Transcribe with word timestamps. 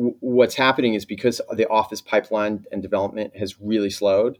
what's 0.00 0.54
happening 0.54 0.94
is 0.94 1.04
because 1.04 1.40
the 1.52 1.68
office 1.68 2.00
pipeline 2.00 2.64
and 2.72 2.82
development 2.82 3.36
has 3.36 3.60
really 3.60 3.90
slowed 3.90 4.38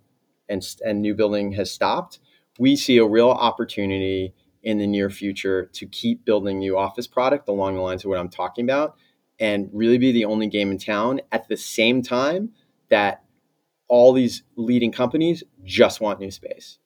and, 0.48 0.66
and 0.84 1.02
new 1.02 1.14
building 1.14 1.52
has 1.52 1.70
stopped, 1.70 2.18
we 2.58 2.76
see 2.76 2.96
a 2.96 3.06
real 3.06 3.30
opportunity 3.30 4.34
in 4.62 4.78
the 4.78 4.86
near 4.86 5.10
future 5.10 5.66
to 5.72 5.86
keep 5.86 6.24
building 6.24 6.58
new 6.58 6.76
office 6.78 7.06
product 7.06 7.48
along 7.48 7.74
the 7.74 7.80
lines 7.80 8.04
of 8.04 8.08
what 8.08 8.18
I'm 8.18 8.28
talking 8.28 8.64
about 8.64 8.96
and 9.38 9.68
really 9.72 9.98
be 9.98 10.12
the 10.12 10.24
only 10.24 10.46
game 10.46 10.70
in 10.70 10.78
town 10.78 11.20
at 11.32 11.48
the 11.48 11.56
same 11.56 12.02
time 12.02 12.50
that 12.88 13.22
all 13.88 14.12
these 14.12 14.42
leading 14.56 14.92
companies 14.92 15.42
just 15.64 16.00
want 16.00 16.20
new 16.20 16.30
space. 16.30 16.78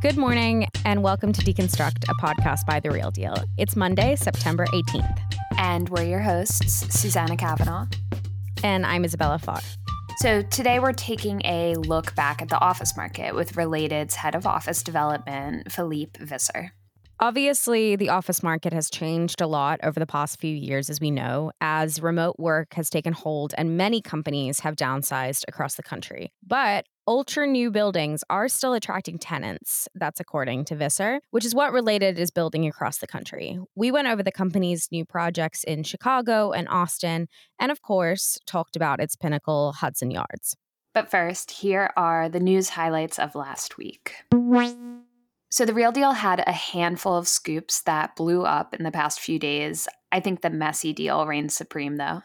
Good 0.00 0.16
morning, 0.16 0.67
and 0.88 1.02
welcome 1.02 1.34
to 1.34 1.42
Deconstruct, 1.42 2.08
a 2.08 2.14
podcast 2.14 2.64
by 2.64 2.80
The 2.80 2.90
Real 2.90 3.10
Deal. 3.10 3.36
It's 3.58 3.76
Monday, 3.76 4.16
September 4.16 4.64
18th. 4.72 5.18
And 5.58 5.86
we're 5.90 6.04
your 6.04 6.20
hosts, 6.20 6.98
Susanna 6.98 7.36
Kavanaugh. 7.36 7.84
And 8.64 8.86
I'm 8.86 9.04
Isabella 9.04 9.38
Farr. 9.38 9.60
So 10.16 10.40
today 10.40 10.78
we're 10.78 10.94
taking 10.94 11.42
a 11.44 11.74
look 11.74 12.14
back 12.14 12.40
at 12.40 12.48
the 12.48 12.58
office 12.58 12.96
market 12.96 13.34
with 13.34 13.52
Related's 13.52 14.14
head 14.14 14.34
of 14.34 14.46
office 14.46 14.82
development, 14.82 15.70
Philippe 15.70 16.24
Visser. 16.24 16.72
Obviously, 17.20 17.94
the 17.94 18.08
office 18.08 18.42
market 18.42 18.72
has 18.72 18.88
changed 18.88 19.42
a 19.42 19.46
lot 19.46 19.80
over 19.82 20.00
the 20.00 20.06
past 20.06 20.40
few 20.40 20.54
years, 20.54 20.88
as 20.88 21.02
we 21.02 21.10
know, 21.10 21.52
as 21.60 22.00
remote 22.00 22.36
work 22.38 22.72
has 22.74 22.88
taken 22.88 23.12
hold 23.12 23.52
and 23.58 23.76
many 23.76 24.00
companies 24.00 24.60
have 24.60 24.74
downsized 24.74 25.44
across 25.48 25.74
the 25.74 25.82
country. 25.82 26.32
But 26.46 26.86
ultra 27.08 27.46
new 27.46 27.70
buildings 27.70 28.22
are 28.28 28.48
still 28.48 28.74
attracting 28.74 29.18
tenants. 29.18 29.88
That's 29.94 30.20
according 30.20 30.66
to 30.66 30.76
Visser, 30.76 31.20
which 31.30 31.46
is 31.46 31.54
what 31.54 31.72
Related 31.72 32.18
is 32.18 32.30
building 32.30 32.66
across 32.66 32.98
the 32.98 33.06
country. 33.06 33.58
We 33.74 33.90
went 33.90 34.08
over 34.08 34.22
the 34.22 34.30
company's 34.30 34.88
new 34.92 35.06
projects 35.06 35.64
in 35.64 35.84
Chicago 35.84 36.52
and 36.52 36.68
Austin, 36.68 37.26
and 37.58 37.72
of 37.72 37.80
course, 37.80 38.38
talked 38.46 38.76
about 38.76 39.00
its 39.00 39.16
pinnacle, 39.16 39.72
Hudson 39.72 40.10
Yards. 40.10 40.54
But 40.92 41.10
first, 41.10 41.50
here 41.50 41.90
are 41.96 42.28
the 42.28 42.40
news 42.40 42.68
highlights 42.68 43.18
of 43.18 43.34
last 43.34 43.78
week. 43.78 44.14
So, 45.50 45.64
The 45.64 45.72
Real 45.72 45.92
Deal 45.92 46.12
had 46.12 46.44
a 46.46 46.52
handful 46.52 47.16
of 47.16 47.26
scoops 47.26 47.80
that 47.82 48.16
blew 48.16 48.44
up 48.44 48.74
in 48.74 48.84
the 48.84 48.90
past 48.90 49.18
few 49.18 49.38
days. 49.38 49.88
I 50.12 50.20
think 50.20 50.42
the 50.42 50.50
Messi 50.50 50.94
deal 50.94 51.26
reigns 51.26 51.54
supreme, 51.54 51.96
though. 51.96 52.20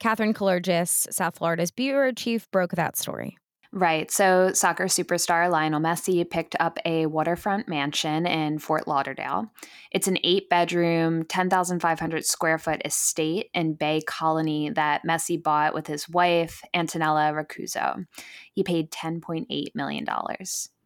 Katherine 0.00 0.34
Kallergis, 0.34 1.12
South 1.12 1.38
Florida's 1.38 1.70
bureau 1.70 2.10
chief, 2.10 2.50
broke 2.50 2.72
that 2.72 2.96
story. 2.96 3.38
Right. 3.72 4.10
So, 4.10 4.52
soccer 4.52 4.84
superstar 4.84 5.50
Lionel 5.50 5.80
Messi 5.80 6.28
picked 6.28 6.56
up 6.60 6.78
a 6.84 7.06
waterfront 7.06 7.68
mansion 7.68 8.26
in 8.26 8.58
Fort 8.58 8.86
Lauderdale. 8.86 9.50
It's 9.90 10.08
an 10.08 10.18
eight 10.24 10.48
bedroom, 10.48 11.24
10,500 11.24 12.24
square 12.24 12.58
foot 12.58 12.80
estate 12.84 13.50
in 13.54 13.74
Bay 13.74 14.02
Colony 14.06 14.70
that 14.70 15.02
Messi 15.04 15.42
bought 15.42 15.74
with 15.74 15.86
his 15.86 16.08
wife, 16.08 16.62
Antonella 16.74 17.32
Roccuzzo. 17.32 18.04
He 18.52 18.62
paid 18.62 18.90
$10.8 18.90 19.46
million. 19.74 20.06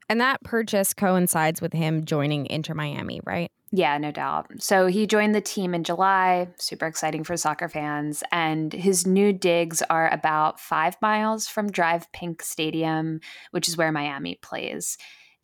And 0.09 0.21
that 0.21 0.43
purchase 0.43 0.93
coincides 0.93 1.61
with 1.61 1.73
him 1.73 2.05
joining 2.05 2.47
Inter 2.47 2.75
Miami, 2.75 3.21
right? 3.25 3.51
Yeah, 3.73 3.99
no 3.99 4.11
doubt. 4.11 4.51
So 4.59 4.89
he 4.89 5.07
joined 5.07 5.35
the 5.35 5.41
team 5.41 5.75
in 5.75 5.85
July, 5.85 6.49
super 6.59 6.87
exciting 6.87 7.23
for 7.23 7.37
soccer 7.37 7.69
fans. 7.69 8.25
And 8.33 8.73
his 8.73 9.07
new 9.07 9.33
digs 9.33 9.81
are 9.89 10.13
about 10.13 10.59
five 10.59 10.97
miles 11.01 11.47
from 11.47 11.71
DRV 11.71 12.07
PNK 12.15 12.43
Stadium, 12.43 13.21
which 13.53 13.69
is 13.69 13.77
where 13.77 13.93
Miami 13.93 14.39
plays. 14.43 14.99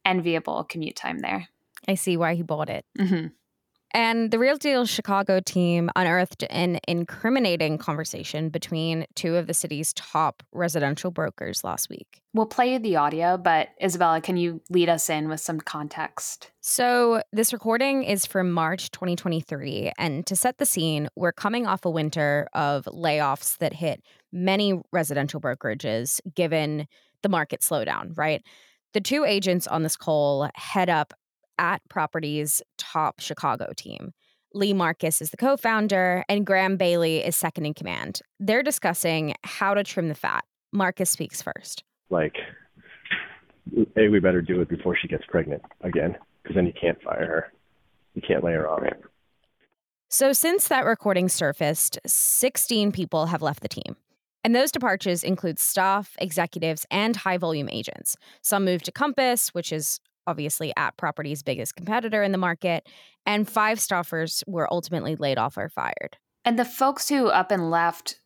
Enviable 0.05 0.65
commute 0.65 0.97
time 0.97 1.21
there. 1.21 1.49
I 1.87 1.95
see 1.95 2.17
why 2.17 2.35
he 2.35 2.43
bought 2.43 2.69
it. 2.69 2.85
Mm-hmm. 2.99 3.29
And 3.97 4.31
the 4.31 4.39
Real 4.39 4.59
Deal 4.59 4.85
Chicago 4.85 5.41
team 5.41 5.89
unearthed 5.97 6.45
an 6.51 6.81
incriminating 6.87 7.79
conversation 7.79 8.51
between 8.51 9.07
two 9.15 9.37
of 9.37 9.47
the 9.47 9.55
city's 9.55 9.95
top 9.95 10.43
residential 10.53 11.11
brokers 11.11 11.65
last 11.65 11.89
week. 11.89 12.21
We'll 12.35 12.45
play 12.45 12.77
the 12.77 12.97
audio, 12.97 13.39
but 13.39 13.71
Isabella, 13.83 14.21
can 14.21 14.37
you 14.37 14.61
lead 14.69 14.91
us 14.91 15.09
in 15.09 15.31
with 15.31 15.41
some 15.41 15.61
context? 15.61 16.51
So, 16.61 17.23
this 17.33 17.55
recording 17.55 18.03
is 18.03 18.27
from 18.27 18.53
March 18.53 18.91
2023. 18.91 19.93
And 19.97 20.27
to 20.27 20.37
set 20.37 20.59
the 20.59 20.67
scene, 20.67 21.09
we're 21.17 21.33
coming 21.33 21.67
off 21.67 21.87
a 21.87 21.91
winter 21.91 22.49
of 22.53 22.85
layoffs 22.93 23.57
that 23.61 23.73
hit 23.73 24.03
many 24.31 24.79
residential 24.93 25.41
brokerages 25.41 26.21
given 26.35 26.87
the 27.23 27.31
market 27.31 27.63
slowdown, 27.63 28.15
right? 28.15 28.43
The 28.93 29.01
two 29.01 29.25
agents 29.25 29.67
on 29.67 29.85
this 29.85 29.97
call 29.97 30.51
head 30.55 30.91
up 30.91 31.15
@properties' 31.89 32.63
top 32.79 33.21
Chicago 33.21 33.73
team. 33.77 34.13
Lee 34.55 34.73
Marcus 34.73 35.21
is 35.21 35.31
the 35.31 35.37
co 35.37 35.57
founder, 35.57 36.25
and 36.29 36.47
Graham 36.47 36.77
Bailey 36.77 37.25
is 37.25 37.37
second 37.37 37.67
in 37.67 37.75
command. 37.75 38.21
They're 38.41 38.63
discussing 38.63 39.35
how 39.45 39.75
to 39.75 39.85
trim 39.85 40.09
the 40.09 40.15
fat. 40.15 40.45
Marcus 40.73 41.11
speaks 41.11 41.43
first. 41.43 41.85
Like, 42.11 42.37
A, 43.97 44.09
we 44.09 44.21
better 44.21 44.41
do 44.41 44.61
it 44.61 44.69
before 44.69 44.97
she 44.97 45.09
gets 45.09 45.25
pregnant 45.27 45.63
again, 45.83 46.17
because 46.43 46.55
then 46.55 46.67
you 46.67 46.73
can't 46.73 47.01
fire 47.03 47.27
her. 47.27 47.53
You 48.15 48.23
can't 48.23 48.43
lay 48.43 48.53
her 48.53 48.69
off. 48.69 48.83
So, 50.09 50.33
since 50.33 50.69
that 50.69 50.87
recording 50.87 51.29
surfaced, 51.29 51.99
16 52.07 52.93
people 52.93 53.27
have 53.27 53.43
left 53.43 53.61
the 53.61 53.69
team. 53.69 53.97
And 54.45 54.55
those 54.55 54.71
departures 54.71 55.25
include 55.25 55.59
staff, 55.59 56.15
executives, 56.21 56.87
and 56.91 57.17
high 57.17 57.37
volume 57.37 57.69
agents. 57.69 58.17
Some 58.43 58.65
moved 58.65 58.85
to 58.85 58.93
Compass, 58.93 59.49
which 59.49 59.73
is 59.73 59.99
obviously 60.27 60.73
@properties' 60.97 61.43
biggest 61.43 61.77
competitor 61.77 62.23
in 62.23 62.33
the 62.33 62.39
market, 62.39 62.89
and 63.25 63.49
five 63.49 63.79
staffers 63.79 64.43
were 64.47 64.73
ultimately 64.73 65.17
laid 65.17 65.39
off 65.39 65.57
or 65.57 65.69
fired. 65.69 66.17
And 66.45 66.59
the 66.59 66.65
folks 66.65 67.09
who 67.09 67.29
up 67.29 67.51
and 67.51 67.71
left, 67.71 68.21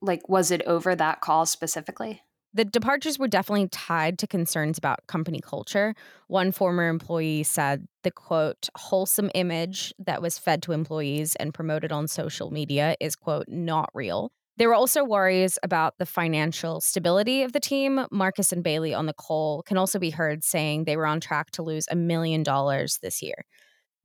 like, 0.00 0.28
was 0.28 0.50
it 0.50 0.62
over 0.62 0.94
that 0.94 1.20
call 1.20 1.46
specifically? 1.46 2.22
The 2.56 2.64
departures 2.64 3.18
were 3.18 3.26
definitely 3.26 3.66
tied 3.66 4.16
to 4.20 4.28
concerns 4.28 4.78
about 4.78 5.08
company 5.08 5.40
culture. 5.40 5.96
One 6.28 6.52
former 6.52 6.88
employee 6.88 7.42
said 7.42 7.88
the 8.04 8.12
quote, 8.12 8.68
wholesome 8.76 9.28
image 9.34 9.92
that 9.98 10.22
was 10.22 10.38
fed 10.38 10.62
to 10.62 10.72
employees 10.72 11.34
and 11.34 11.52
promoted 11.52 11.90
on 11.90 12.06
social 12.06 12.52
media 12.52 12.94
is, 13.00 13.16
quote, 13.16 13.48
not 13.48 13.90
real. 13.92 14.30
There 14.56 14.68
were 14.68 14.74
also 14.74 15.04
worries 15.04 15.58
about 15.64 15.94
the 15.98 16.06
financial 16.06 16.80
stability 16.80 17.42
of 17.42 17.52
the 17.52 17.60
team. 17.60 18.06
Marcus 18.12 18.52
and 18.52 18.62
Bailey 18.62 18.94
on 18.94 19.06
the 19.06 19.12
call 19.12 19.62
can 19.64 19.76
also 19.76 19.98
be 19.98 20.10
heard 20.10 20.44
saying 20.44 20.84
they 20.84 20.96
were 20.96 21.06
on 21.06 21.20
track 21.20 21.50
to 21.52 21.62
lose 21.62 21.86
a 21.90 21.96
million 21.96 22.44
dollars 22.44 22.98
this 23.02 23.20
year. 23.20 23.44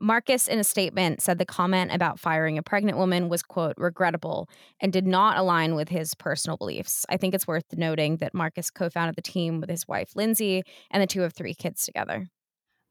Marcus, 0.02 0.48
in 0.48 0.58
a 0.58 0.64
statement, 0.64 1.22
said 1.22 1.38
the 1.38 1.46
comment 1.46 1.92
about 1.94 2.20
firing 2.20 2.58
a 2.58 2.64
pregnant 2.64 2.98
woman 2.98 3.28
was, 3.28 3.44
quote, 3.44 3.76
regrettable 3.78 4.50
and 4.80 4.94
did 4.94 5.06
not 5.06 5.38
align 5.38 5.76
with 5.76 5.90
his 5.90 6.16
personal 6.16 6.58
beliefs. 6.58 7.06
I 7.10 7.18
think 7.18 7.36
it's 7.36 7.46
worth 7.46 7.66
noting 7.76 8.18
that 8.18 8.34
Marcus 8.34 8.72
co 8.72 8.90
founded 8.90 9.18
the 9.18 9.22
team 9.22 9.60
with 9.60 9.70
his 9.70 9.88
wife, 9.88 10.16
Lindsay, 10.16 10.64
and 10.90 11.04
the 11.04 11.08
two 11.08 11.22
have 11.22 11.34
three 11.34 11.54
kids 11.54 11.84
together. 11.84 12.28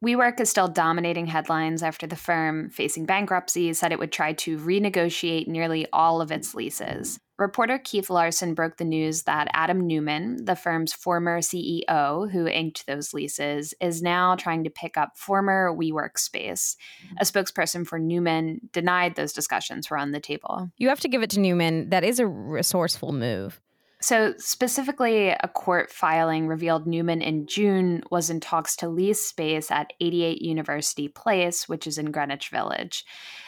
WeWork 0.04 0.38
is 0.38 0.48
still 0.48 0.68
dominating 0.68 1.26
headlines 1.26 1.82
after 1.82 2.06
the 2.06 2.14
firm, 2.14 2.70
facing 2.70 3.04
bankruptcy, 3.04 3.72
said 3.72 3.90
it 3.90 3.98
would 3.98 4.12
try 4.12 4.32
to 4.34 4.56
renegotiate 4.58 5.48
nearly 5.48 5.88
all 5.92 6.20
of 6.20 6.30
its 6.30 6.54
leases. 6.54 7.18
Reporter 7.36 7.78
Keith 7.78 8.08
Larsen 8.08 8.54
broke 8.54 8.76
the 8.76 8.84
news 8.84 9.24
that 9.24 9.48
Adam 9.54 9.88
Neumann, 9.88 10.44
the 10.44 10.54
firm's 10.54 10.92
former 10.92 11.40
CEO 11.40 12.30
who 12.30 12.46
inked 12.46 12.86
those 12.86 13.12
leases, 13.12 13.74
is 13.80 14.00
now 14.00 14.36
trying 14.36 14.62
to 14.64 14.70
pick 14.70 14.96
up 14.96 15.16
former 15.16 15.74
WeWork 15.74 16.16
space. 16.16 16.76
A 17.20 17.24
spokesperson 17.24 17.84
for 17.84 17.98
Neumann 17.98 18.60
denied 18.72 19.16
those 19.16 19.32
discussions 19.32 19.90
were 19.90 19.98
on 19.98 20.12
the 20.12 20.20
table. 20.20 20.70
You 20.78 20.90
have 20.90 21.00
to 21.00 21.08
give 21.08 21.22
it 21.24 21.30
to 21.30 21.40
Neumann. 21.40 21.90
That 21.90 22.04
is 22.04 22.20
a 22.20 22.26
resourceful 22.26 23.12
move. 23.12 23.60
So, 24.00 24.34
specifically, 24.38 25.30
a 25.30 25.50
court 25.52 25.90
filing 25.90 26.46
revealed 26.46 26.86
Neumann 26.86 27.20
in 27.20 27.46
June 27.46 28.02
was 28.12 28.30
in 28.30 28.38
talks 28.38 28.76
to 28.76 28.88
lease 28.88 29.26
space 29.26 29.72
at 29.72 29.92
88 30.00 30.40
University 30.40 31.08
Place, 31.08 31.68
which 31.68 31.84
is 31.86 31.98
in 31.98 32.12
Greenwich 32.12 32.50
Village. 32.50 33.04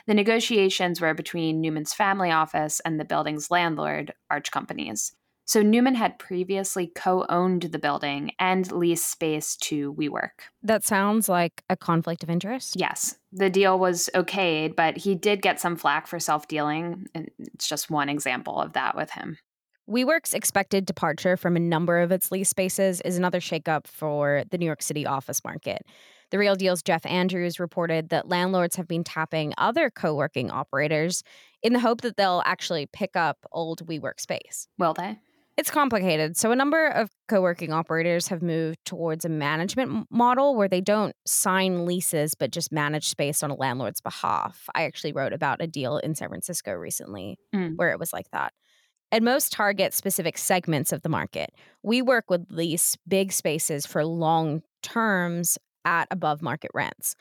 The 0.09 0.15
negotiations 0.15 1.00
were 1.00 1.14
between 1.14 1.61
Neumann's 1.61 1.94
family 1.94 2.32
office 2.32 2.81
and 2.81 2.99
the 2.99 3.05
building's 3.05 3.50
landlord, 3.50 4.12
Arch 4.29 4.50
Companies. 4.50 5.12
So, 5.44 5.62
Neumann 5.62 5.94
had 5.94 6.19
previously 6.19 6.88
co 6.88 7.26
owned 7.29 7.62
the 7.62 7.79
building 7.79 8.32
and 8.41 8.70
leased 8.73 9.08
space 9.08 9.56
to 9.58 9.94
WeWork. 9.94 10.49
That 10.64 10.82
sounds 10.82 11.29
like 11.29 11.62
a 11.70 11.76
conflict 11.76 12.25
of 12.25 12.31
interest. 12.31 12.75
Yes. 12.76 13.17
The 13.32 13.50
deal 13.50 13.79
was 13.79 14.11
okayed, 14.17 14.75
but 14.75 14.97
he 14.97 15.14
did 15.14 15.43
get 15.43 15.61
some 15.61 15.76
flack 15.76 16.08
for 16.08 16.19
self 16.19 16.49
dealing. 16.49 17.06
And 17.14 17.31
it's 17.38 17.69
just 17.69 17.88
one 17.88 18.08
example 18.08 18.61
of 18.61 18.73
that 18.73 18.97
with 18.97 19.11
him. 19.11 19.38
WeWork's 19.90 20.34
expected 20.34 20.87
departure 20.87 21.37
from 21.37 21.56
a 21.56 21.60
number 21.60 21.98
of 21.98 22.12
its 22.12 22.31
lease 22.31 22.48
spaces 22.48 23.00
is 23.00 23.19
another 23.19 23.40
shakeup 23.40 23.88
for 23.88 24.44
the 24.50 24.56
New 24.56 24.66
York 24.66 24.82
City 24.82 25.04
office 25.04 25.42
market. 25.42 25.84
The 26.31 26.38
Real 26.38 26.54
Deal's 26.54 26.81
Jeff 26.81 27.04
Andrews 27.04 27.58
reported 27.58 28.10
that 28.10 28.28
landlords 28.28 28.76
have 28.76 28.87
been 28.87 29.02
tapping 29.02 29.52
other 29.58 29.90
co 29.90 30.14
working 30.14 30.48
operators 30.48 31.25
in 31.60 31.72
the 31.72 31.81
hope 31.81 32.02
that 32.02 32.16
they'll 32.16 32.40
actually 32.46 32.87
pick 32.87 33.16
up 33.16 33.38
old 33.50 33.84
WeWork 33.84 34.20
space. 34.20 34.69
Will 34.78 34.94
they? 34.94 35.19
It's 35.56 35.72
complicated. 35.72 36.37
So, 36.37 36.52
a 36.52 36.56
number 36.56 36.87
of 36.87 37.10
co 37.28 37.40
working 37.40 37.72
operators 37.72 38.28
have 38.28 38.42
moved 38.42 38.78
towards 38.84 39.25
a 39.25 39.28
management 39.28 40.06
model 40.08 40.54
where 40.54 40.69
they 40.69 40.81
don't 40.81 41.16
sign 41.26 41.84
leases, 41.84 42.37
but 42.37 42.52
just 42.52 42.70
manage 42.70 43.08
space 43.08 43.42
on 43.42 43.50
a 43.50 43.56
landlord's 43.56 44.00
behalf. 44.00 44.69
I 44.72 44.84
actually 44.84 45.12
wrote 45.14 45.32
about 45.32 45.60
a 45.60 45.66
deal 45.66 45.98
in 45.98 46.14
San 46.14 46.28
Francisco 46.28 46.72
recently 46.75 47.38
mm. 47.52 47.75
where 47.75 47.90
it 47.90 47.98
was 47.98 48.12
like 48.12 48.31
that. 48.31 48.52
And 49.12 49.25
most 49.25 49.53
target 49.53 49.93
specific 49.95 50.39
segments 50.39 50.93
of 50.93 51.03
the 51.03 51.09
market. 51.09 51.53
WeWork 51.85 52.23
with 52.29 52.47
lease 52.51 52.97
big 53.09 53.33
spaces 53.33 53.87
for 53.87 54.05
long 54.05 54.62
terms 54.83 55.59
at 55.85 56.07
above 56.11 56.43
market 56.43 56.71
rents. 56.75 57.17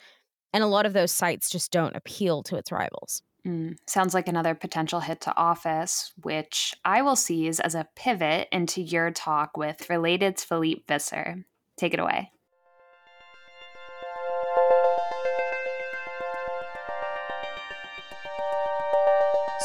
And 0.52 0.62
a 0.62 0.68
lot 0.68 0.86
of 0.86 0.92
those 0.92 1.12
sites 1.12 1.50
just 1.50 1.70
don't 1.70 1.96
appeal 1.96 2.42
to 2.44 2.56
its 2.56 2.72
rivals. 2.72 3.22
Mm, 3.46 3.76
sounds 3.86 4.14
like 4.14 4.28
another 4.28 4.54
potential 4.54 5.00
hit 5.00 5.22
to 5.22 5.36
Office, 5.36 6.12
which 6.22 6.74
I 6.84 7.02
will 7.02 7.16
seize 7.16 7.58
as 7.58 7.74
a 7.74 7.88
pivot 7.96 8.48
into 8.52 8.82
your 8.82 9.10
talk 9.10 9.56
with 9.56 9.86
Related's 9.88 10.44
Philippe 10.44 10.82
Visser. 10.86 11.44
Take 11.78 11.94
it 11.94 12.00
away. 12.00 12.32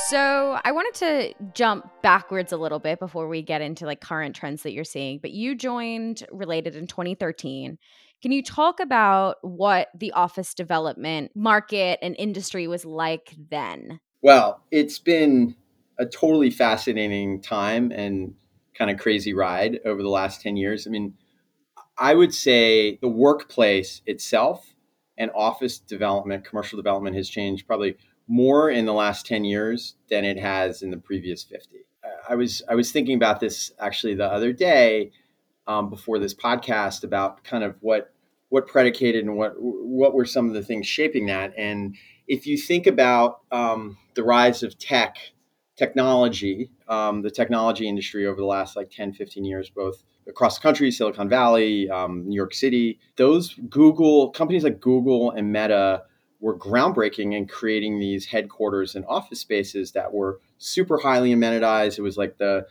So 0.10 0.60
I 0.64 0.72
wanted 0.72 0.94
to 1.00 1.34
jump 1.56 1.90
backwards 2.04 2.52
a 2.52 2.58
little 2.58 2.78
bit 2.78 3.00
before 3.00 3.28
we 3.28 3.42
get 3.42 3.62
into 3.62 3.88
like 3.88 4.02
current 4.02 4.36
trends 4.36 4.62
that 4.62 4.72
you're 4.72 4.84
seeing. 4.84 5.18
But 5.18 5.32
you 5.32 5.56
joined 5.56 6.24
Related 6.32 6.76
in 6.76 6.86
2013. 6.86 7.80
Can 8.22 8.32
you 8.32 8.44
talk 8.44 8.80
about 8.80 9.38
what 9.42 9.88
the 9.98 10.12
office 10.12 10.54
development 10.54 11.32
market 11.34 11.98
and 12.04 12.16
industry 12.20 12.68
was 12.68 12.86
like 12.86 13.36
then? 13.50 14.00
Well, 14.22 14.62
it's 14.70 15.00
been 15.00 15.56
a 15.98 16.06
totally 16.06 16.52
fascinating 16.52 17.42
time 17.42 17.92
and 17.92 18.36
kind 18.78 18.92
of 18.92 19.00
crazy 19.00 19.34
ride 19.34 19.80
over 19.86 20.04
the 20.04 20.10
last 20.10 20.40
10 20.40 20.56
years. 20.56 20.86
I 20.86 20.92
mean, 20.92 21.16
I 21.98 22.14
would 22.14 22.34
say 22.34 23.00
the 23.02 23.08
workplace 23.08 24.04
itself 24.06 24.76
and 25.18 25.32
office 25.34 25.80
development, 25.80 26.46
commercial 26.46 26.78
development 26.78 27.16
has 27.16 27.28
changed 27.28 27.66
probably 27.66 27.96
more 28.28 28.70
in 28.70 28.86
the 28.86 28.94
last 28.94 29.26
10 29.26 29.44
years 29.46 29.96
than 30.10 30.26
it 30.26 30.38
has 30.38 30.82
in 30.82 30.92
the 30.92 30.98
previous 30.98 31.44
50. 31.44 31.86
I 32.28 32.36
was 32.36 32.62
I 32.68 32.76
was 32.76 32.92
thinking 32.92 33.16
about 33.16 33.40
this 33.40 33.72
actually 33.80 34.16
the 34.16 34.32
other 34.32 34.54
day 34.54 35.12
um, 35.68 35.90
before 35.90 36.20
this 36.20 36.34
podcast 36.34 37.04
about 37.04 37.44
kind 37.44 37.64
of 37.64 37.76
what 37.82 38.14
what 38.50 38.68
predicated 38.68 39.26
and 39.26 39.38
what 39.38 39.54
what 39.58 40.14
were 40.14 40.26
some 40.26 40.48
of 40.48 40.54
the 40.54 40.64
things 40.64 40.88
shaping 40.88 41.28
that. 41.28 41.54
And 41.58 41.96
if 42.28 42.48
you 42.48 42.58
think 42.58 42.88
about 42.88 43.42
um, 43.52 43.98
the 44.16 44.24
rise 44.24 44.64
of 44.64 44.78
tech 44.78 45.18
technology, 45.76 46.72
um, 46.88 47.22
the 47.22 47.32
technology 47.32 47.88
industry 47.88 48.26
over 48.26 48.38
the 48.38 48.46
last 48.46 48.76
like 48.76 48.90
10, 48.90 49.14
15 49.14 49.44
years, 49.44 49.70
both 49.70 50.04
across 50.28 50.58
the 50.58 50.62
country, 50.62 50.90
Silicon 50.90 51.28
Valley, 51.28 51.90
um, 51.90 52.28
New 52.28 52.36
York 52.36 52.54
City, 52.54 53.00
those 53.18 53.56
Google 53.70 54.30
companies 54.32 54.64
like 54.64 54.80
Google 54.80 55.32
and 55.32 55.52
Meta 55.52 56.04
were 56.40 56.58
groundbreaking 56.58 57.34
in 57.34 57.48
creating 57.48 58.00
these 58.00 58.26
headquarters 58.26 58.96
and 58.96 59.06
office 59.08 59.40
spaces 59.40 59.94
that 59.94 60.14
were 60.14 60.40
super 60.58 60.98
highly 60.98 61.34
amenitized. 61.34 61.98
It 61.98 62.02
was 62.02 62.18
like 62.18 62.38
the 62.38 62.68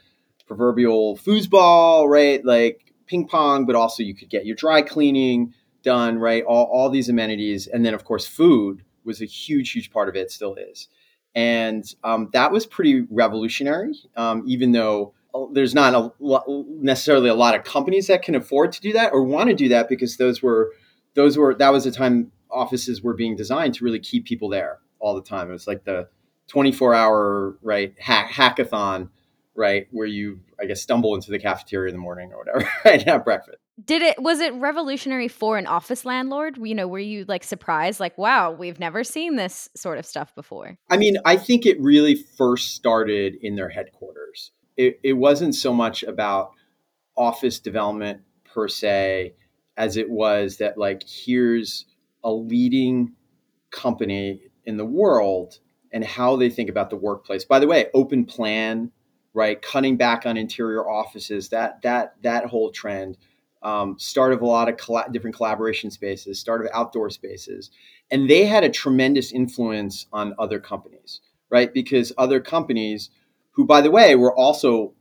proverbial 0.47 1.17
foosball, 1.17 2.09
right? 2.09 2.45
Like 2.45 2.93
ping 3.07 3.27
pong, 3.27 3.67
but 3.67 3.77
also 3.77 4.03
you 4.03 4.15
could 4.15 4.31
get 4.31 4.47
your 4.47 4.57
dry 4.57 4.83
cleaning 4.83 5.55
done, 5.83 6.19
right? 6.19 6.45
All, 6.45 6.65
all 6.65 6.91
these 6.91 7.09
amenities. 7.09 7.67
And 7.67 7.85
then, 7.85 7.95
of 7.95 8.05
course, 8.05 8.27
food 8.27 8.85
was 9.05 9.21
a 9.21 9.27
huge, 9.27 9.73
huge 9.73 9.91
part 9.91 10.09
of 10.09 10.17
it, 10.17 10.31
still 10.31 10.55
is. 10.55 10.89
And 11.35 11.85
um, 12.05 12.31
that 12.33 12.53
was 12.53 12.65
pretty 12.67 13.07
revolutionary, 13.11 13.93
um, 14.17 14.45
even 14.47 14.73
though 14.73 15.15
uh, 15.35 15.47
there's 15.53 15.75
not 15.75 15.95
a, 15.95 16.41
necessarily 16.81 17.29
a 17.29 17.35
lot 17.35 17.55
of 17.55 17.65
companies 17.65 18.07
that 18.07 18.23
can 18.23 18.35
afford 18.35 18.73
to 18.73 18.81
do 18.81 18.93
that 18.93 19.13
or 19.13 19.25
want 19.25 19.51
to 19.51 19.55
do 19.55 19.69
that 19.69 19.89
because 19.89 20.17
those 20.17 20.43
were 20.43 20.73
those 21.15 21.37
were 21.37 21.55
that 21.55 21.73
was 21.73 21.87
a 21.87 21.91
time 21.91 22.31
offices 22.55 23.03
were 23.03 23.15
being 23.15 23.37
designed 23.37 23.75
to 23.75 23.85
really 23.85 23.99
keep 23.99 24.25
people 24.25 24.49
there 24.49 24.79
all 24.99 25.15
the 25.15 25.23
time. 25.23 25.49
It 25.49 25.53
was 25.53 25.67
like 25.67 25.85
the 25.85 26.09
24 26.49 26.95
hour 26.95 27.59
right 27.63 27.95
hack, 27.99 28.31
hackathon, 28.31 29.11
right, 29.55 29.87
where 29.91 30.07
you 30.07 30.41
I 30.61 30.67
guess 30.67 30.81
stumble 30.81 31.15
into 31.15 31.31
the 31.31 31.39
cafeteria 31.39 31.91
in 31.91 31.95
the 31.95 32.01
morning 32.01 32.33
or 32.33 32.39
whatever, 32.39 32.69
right, 32.85 33.03
have 33.03 33.25
breakfast. 33.25 33.59
Did 33.85 34.03
it 34.03 34.23
was 34.23 34.41
it 34.41 34.55
revolutionary 34.55 35.29
for 35.29 35.59
an 35.59 35.67
office 35.67 36.05
landlord? 36.05 36.59
You 36.63 36.75
know, 36.75 36.87
were 36.87 36.99
you 36.99 37.25
like 37.27 37.43
surprised, 37.43 37.99
like, 37.99 38.17
wow, 38.17 38.53
we've 38.53 38.79
never 38.79 39.03
seen 39.03 39.37
this 39.37 39.69
sort 39.75 39.99
of 39.99 40.07
stuff 40.07 40.35
before? 40.35 40.79
I 40.89 40.97
mean, 40.97 41.17
I 41.25 41.37
think 41.37 41.67
it 41.67 41.81
really 41.81 42.15
first 42.15 42.77
started 42.77 43.35
in 43.43 43.57
their 43.57 43.69
headquarters. 43.69 44.53
It, 44.77 45.01
it 45.03 45.15
wasn't 45.15 45.55
so 45.55 45.73
much 45.73 46.03
about 46.03 46.53
office 47.17 47.59
development 47.59 48.21
per 48.45 48.69
se 48.69 49.35
as 49.77 49.97
it 49.97 50.09
was 50.09 50.59
that 50.59 50.79
like 50.79 51.03
here's 51.09 51.87
a 52.25 52.33
leading 52.33 53.13
company 53.71 54.41
in 54.65 54.77
the 54.77 54.85
world 54.85 55.59
and 55.93 56.05
how 56.05 56.37
they 56.37 56.51
think 56.51 56.69
about 56.69 56.91
the 56.91 56.97
workplace. 56.97 57.45
By 57.45 57.61
the 57.61 57.69
way, 57.69 57.87
open 57.95 58.25
plan, 58.25 58.91
right? 59.33 59.61
Cutting 59.61 59.97
back 59.97 60.27
on 60.27 60.37
interior 60.37 60.89
offices, 60.89 61.51
that 61.51 61.83
that 61.83 62.15
that 62.23 62.47
whole 62.47 62.73
trend. 62.73 63.19
Um, 63.63 63.99
start 63.99 64.35
of 64.35 64.43
a 64.43 64.47
lot 64.47 64.69
of 64.69 65.13
different 65.13 65.35
collaboration 65.35 65.91
spaces, 65.91 66.39
start 66.39 66.61
of 66.61 66.71
outdoor 66.75 67.09
spaces, 67.09 67.71
and 68.11 68.29
they 68.29 68.45
had 68.45 68.63
a 68.63 68.69
tremendous 68.69 69.33
influence 69.33 70.05
on 70.13 70.35
other 70.39 70.61
companies, 70.61 71.23
right? 71.49 71.73
Because 71.73 72.13
other 72.19 72.41
companies, 72.41 73.09
who 73.53 73.65
by 73.65 73.81
the 73.81 73.91
way 73.91 74.17
were 74.17 74.37
also 74.37 74.93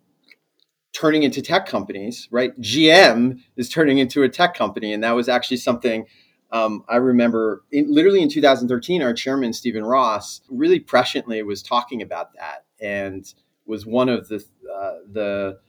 turning 0.93 1.23
into 1.23 1.41
tech 1.41 1.65
companies, 1.65 2.29
right? 2.31 2.57
GM 2.61 3.39
is 3.57 3.67
turning 3.67 3.97
into 3.97 4.23
a 4.23 4.29
tech 4.29 4.53
company, 4.53 4.93
and 4.93 5.03
that 5.03 5.11
was 5.11 5.27
actually 5.27 5.57
something 5.57 6.05
um, 6.53 6.85
I 6.87 6.97
remember 6.97 7.63
in, 7.71 7.91
literally 7.91 8.21
in 8.21 8.29
2013, 8.29 9.01
our 9.01 9.13
chairman, 9.13 9.53
Stephen 9.53 9.83
Ross, 9.83 10.41
really 10.49 10.79
presciently 10.79 11.43
was 11.43 11.63
talking 11.63 12.01
about 12.01 12.33
that 12.35 12.65
and 12.79 13.25
was 13.65 13.87
one 13.87 14.07
of 14.07 14.27
the, 14.27 14.35
uh, 14.71 14.93
the, 15.11 15.59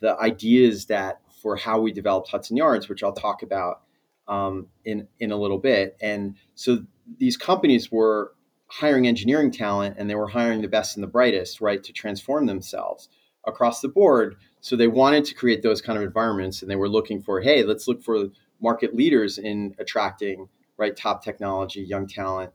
the 0.00 0.14
ideas 0.20 0.86
that 0.86 1.22
for 1.40 1.56
how 1.56 1.80
we 1.80 1.92
developed 1.92 2.28
Hudson 2.28 2.58
Yards, 2.58 2.90
which 2.90 3.02
I'll 3.02 3.14
talk 3.14 3.42
about 3.42 3.80
um, 4.28 4.68
in, 4.84 5.08
in 5.18 5.32
a 5.32 5.36
little 5.36 5.58
bit. 5.58 5.96
And 6.02 6.36
so 6.54 6.84
these 7.18 7.38
companies 7.38 7.90
were 7.90 8.34
hiring 8.66 9.06
engineering 9.06 9.50
talent 9.50 9.96
and 9.98 10.10
they 10.10 10.14
were 10.14 10.28
hiring 10.28 10.60
the 10.60 10.68
best 10.68 10.94
and 10.94 11.02
the 11.02 11.08
brightest, 11.08 11.62
right, 11.62 11.82
to 11.82 11.92
transform 11.92 12.44
themselves 12.44 13.08
across 13.46 13.80
the 13.80 13.88
board. 13.88 14.36
So 14.60 14.76
they 14.76 14.88
wanted 14.88 15.24
to 15.26 15.34
create 15.34 15.62
those 15.62 15.80
kind 15.80 15.96
of 15.96 16.04
environments 16.04 16.60
and 16.60 16.70
they 16.70 16.76
were 16.76 16.88
looking 16.88 17.22
for, 17.22 17.40
hey, 17.40 17.62
let's 17.62 17.88
look 17.88 18.02
for 18.02 18.26
market 18.60 18.94
leaders 18.94 19.38
in 19.38 19.74
attracting 19.78 20.48
right 20.76 20.96
top 20.96 21.22
technology, 21.22 21.80
young 21.80 22.06
talent, 22.06 22.52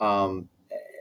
um, 0.00 0.48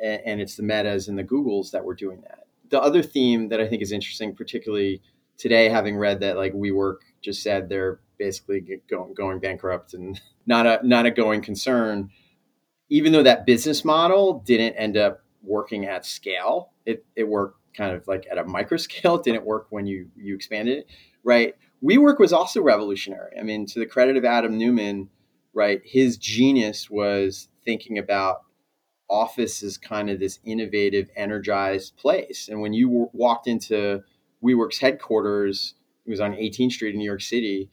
and, 0.03 0.21
and, 0.25 0.41
it's 0.41 0.55
the 0.55 0.63
Metas 0.63 1.07
and 1.07 1.17
the 1.17 1.23
Googles 1.23 1.71
that 1.71 1.83
were 1.83 1.95
doing 1.95 2.21
that. 2.21 2.45
The 2.69 2.81
other 2.81 3.01
theme 3.01 3.49
that 3.49 3.59
I 3.59 3.67
think 3.67 3.81
is 3.81 3.91
interesting, 3.91 4.35
particularly 4.35 5.01
today, 5.37 5.69
having 5.69 5.97
read 5.97 6.19
that 6.19 6.37
like 6.37 6.53
WeWork 6.53 6.97
just 7.21 7.41
said 7.41 7.69
they're 7.69 7.99
basically 8.17 8.81
going 8.89 9.13
going 9.13 9.39
bankrupt 9.39 9.93
and 9.95 10.19
not 10.45 10.67
a 10.67 10.79
not 10.83 11.07
a 11.07 11.11
going 11.11 11.41
concern. 11.41 12.11
Even 12.89 13.11
though 13.11 13.23
that 13.23 13.45
business 13.45 13.85
model 13.85 14.41
didn't 14.45 14.73
end 14.73 14.97
up 14.97 15.21
working 15.41 15.85
at 15.85 16.05
scale, 16.05 16.73
it 16.85 17.05
it 17.15 17.27
worked 17.27 17.59
kind 17.73 17.95
of 17.95 18.07
like 18.07 18.27
at 18.29 18.37
a 18.37 18.43
micro 18.43 18.77
scale. 18.77 19.15
It 19.15 19.23
didn't 19.25 19.45
work 19.45 19.67
when 19.69 19.87
you 19.87 20.09
you 20.15 20.35
expanded 20.35 20.79
it, 20.79 20.87
right? 21.23 21.55
WeWork 21.83 22.19
was 22.19 22.33
also 22.33 22.61
revolutionary. 22.61 23.31
I 23.39 23.43
mean, 23.43 23.65
to 23.67 23.79
the 23.79 23.85
credit 23.85 24.17
of 24.17 24.25
Adam 24.25 24.57
Neumann, 24.57 25.09
right, 25.53 25.81
his 25.83 26.17
genius 26.17 26.89
was 26.89 27.47
thinking 27.63 27.97
about 27.97 28.41
office 29.09 29.63
as 29.63 29.77
kind 29.77 30.09
of 30.09 30.19
this 30.19 30.39
innovative, 30.43 31.09
energized 31.15 31.97
place. 31.97 32.47
And 32.49 32.61
when 32.61 32.73
you 32.73 32.87
w- 32.87 33.09
walked 33.13 33.47
into 33.47 34.03
WeWork's 34.43 34.79
headquarters, 34.79 35.75
it 36.05 36.09
was 36.09 36.19
on 36.19 36.33
18th 36.33 36.73
Street 36.73 36.93
in 36.93 36.99
New 36.99 37.05
York 37.05 37.21
City, 37.21 37.69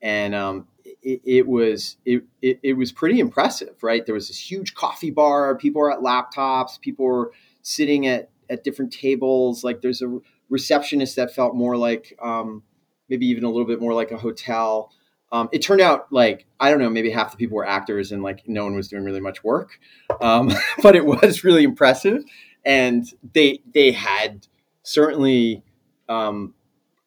and 0.00 0.34
um, 0.34 0.68
it, 0.84 1.20
it, 1.24 1.46
was 1.46 1.96
it, 2.04 2.22
it, 2.40 2.60
it 2.62 2.72
was 2.74 2.92
pretty 2.92 3.20
impressive, 3.20 3.82
right? 3.82 4.04
There 4.06 4.14
was 4.14 4.28
this 4.28 4.38
huge 4.38 4.74
coffee 4.74 5.10
bar. 5.10 5.56
People 5.56 5.80
were 5.80 5.92
at 5.92 6.00
laptops. 6.00 6.80
People 6.80 7.04
were 7.04 7.32
sitting 7.62 8.06
at 8.06 8.30
at 8.50 8.64
different 8.64 8.92
tables. 8.92 9.64
Like 9.64 9.82
there's 9.82 10.02
a 10.02 10.18
receptionist 10.48 11.16
that 11.16 11.34
felt 11.34 11.54
more 11.54 11.76
like 11.76 12.16
um, 12.20 12.62
maybe 13.08 13.26
even 13.26 13.44
a 13.44 13.48
little 13.48 13.66
bit 13.66 13.80
more 13.80 13.94
like 13.94 14.10
a 14.10 14.18
hotel. 14.18 14.92
Um, 15.30 15.48
it 15.52 15.60
turned 15.60 15.80
out 15.80 16.12
like 16.12 16.46
I 16.58 16.70
don't 16.70 16.80
know, 16.80 16.90
maybe 16.90 17.10
half 17.10 17.30
the 17.30 17.36
people 17.36 17.56
were 17.56 17.66
actors 17.66 18.12
and 18.12 18.22
like 18.22 18.48
no 18.48 18.64
one 18.64 18.74
was 18.74 18.88
doing 18.88 19.04
really 19.04 19.20
much 19.20 19.44
work, 19.44 19.78
um, 20.20 20.50
but 20.82 20.96
it 20.96 21.04
was 21.04 21.44
really 21.44 21.64
impressive, 21.64 22.24
and 22.64 23.04
they 23.34 23.60
they 23.74 23.92
had 23.92 24.46
certainly 24.82 25.62
um, 26.08 26.54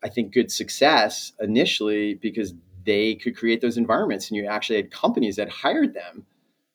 I 0.03 0.09
think 0.09 0.33
good 0.33 0.51
success 0.51 1.33
initially 1.39 2.13
because 2.15 2.53
they 2.85 3.15
could 3.15 3.35
create 3.35 3.61
those 3.61 3.77
environments, 3.77 4.29
and 4.29 4.37
you 4.37 4.45
actually 4.45 4.77
had 4.77 4.91
companies 4.91 5.35
that 5.35 5.49
hired 5.49 5.93
them, 5.93 6.25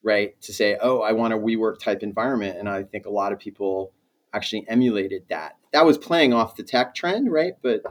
right, 0.02 0.40
to 0.42 0.52
say, 0.52 0.76
oh, 0.80 1.00
I 1.00 1.12
want 1.12 1.35
a 1.35 1.37
WeWork 1.37 1.78
type 1.80 2.02
environment, 2.02 2.59
and 2.59 2.68
I 2.68 2.85
think 2.85 3.06
a 3.06 3.11
lot 3.11 3.33
of 3.33 3.38
people 3.38 3.92
actually 4.33 4.64
emulated 4.68 5.25
that. 5.28 5.56
That 5.73 5.85
was 5.85 5.99
playing 5.99 6.33
off 6.33 6.56
the 6.56 6.62
tech 6.62 6.95
trend, 6.95 7.30
right, 7.30 7.54
but 7.62 7.83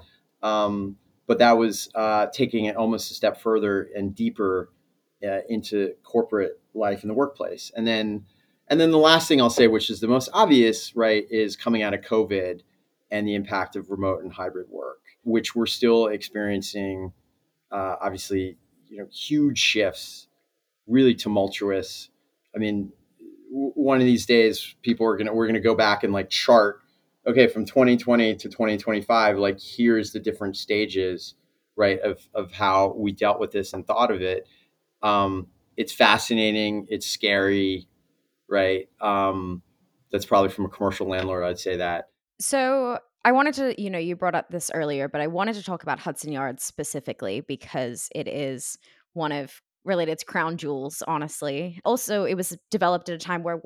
Um, 0.43 0.97
but 1.27 1.39
that 1.39 1.57
was 1.57 1.89
uh, 1.95 2.27
taking 2.27 2.65
it 2.65 2.75
almost 2.75 3.11
a 3.11 3.13
step 3.13 3.41
further 3.41 3.89
and 3.95 4.15
deeper 4.15 4.69
uh, 5.25 5.39
into 5.49 5.93
corporate 6.03 6.59
life 6.73 7.03
in 7.03 7.07
the 7.07 7.13
workplace. 7.13 7.71
And 7.75 7.87
then, 7.87 8.25
and 8.67 8.79
then 8.79 8.91
the 8.91 8.97
last 8.97 9.27
thing 9.27 9.41
I'll 9.41 9.49
say, 9.49 9.67
which 9.67 9.89
is 9.89 9.99
the 9.99 10.07
most 10.07 10.29
obvious, 10.33 10.95
right, 10.95 11.25
is 11.29 11.55
coming 11.55 11.81
out 11.83 11.93
of 11.93 12.01
COVID 12.01 12.61
and 13.11 13.27
the 13.27 13.35
impact 13.35 13.75
of 13.75 13.89
remote 13.89 14.23
and 14.23 14.33
hybrid 14.33 14.67
work, 14.69 15.01
which 15.23 15.55
we're 15.55 15.65
still 15.65 16.07
experiencing. 16.07 17.13
Uh, 17.71 17.95
obviously, 18.01 18.57
you 18.87 18.97
know, 18.97 19.07
huge 19.11 19.57
shifts, 19.57 20.27
really 20.87 21.15
tumultuous. 21.15 22.09
I 22.55 22.59
mean, 22.59 22.91
w- 23.51 23.71
one 23.75 23.99
of 23.99 24.05
these 24.05 24.25
days, 24.25 24.75
people 24.81 25.05
are 25.07 25.17
gonna 25.17 25.33
we're 25.33 25.47
gonna 25.47 25.59
go 25.59 25.75
back 25.75 26.03
and 26.03 26.13
like 26.13 26.29
chart. 26.29 26.81
Okay, 27.27 27.47
from 27.47 27.65
2020 27.65 28.35
to 28.35 28.49
2025, 28.49 29.37
like 29.39 29.59
here's 29.59 30.11
the 30.11 30.19
different 30.19 30.57
stages, 30.57 31.35
right, 31.75 31.99
of 32.01 32.19
of 32.33 32.51
how 32.51 32.93
we 32.97 33.11
dealt 33.11 33.39
with 33.39 33.51
this 33.51 33.73
and 33.73 33.85
thought 33.85 34.11
of 34.11 34.21
it 34.21 34.47
um, 35.05 35.47
it's 35.77 35.93
fascinating. 35.93 36.87
It's 36.89 37.05
scary, 37.05 37.87
right? 38.49 38.89
Um, 38.99 39.61
that's 40.11 40.25
probably 40.25 40.49
from 40.49 40.65
a 40.65 40.69
commercial 40.69 41.07
landlord. 41.07 41.43
I'd 41.43 41.59
say 41.59 41.77
that. 41.77 42.09
So 42.39 42.99
I 43.23 43.31
wanted 43.31 43.53
to, 43.55 43.81
you 43.81 43.89
know, 43.89 43.99
you 43.99 44.15
brought 44.15 44.35
up 44.35 44.49
this 44.49 44.71
earlier, 44.73 45.07
but 45.07 45.21
I 45.21 45.27
wanted 45.27 45.55
to 45.55 45.63
talk 45.63 45.83
about 45.83 45.99
Hudson 45.99 46.31
Yards 46.31 46.63
specifically 46.63 47.41
because 47.41 48.09
it 48.15 48.27
is 48.27 48.77
one 49.13 49.31
of 49.31 49.61
really 49.83 50.05
its 50.05 50.23
crown 50.23 50.57
jewels, 50.57 51.03
honestly. 51.07 51.79
Also, 51.85 52.23
it 52.25 52.33
was 52.33 52.57
developed 52.71 53.09
at 53.09 53.15
a 53.15 53.19
time 53.19 53.43
where, 53.43 53.61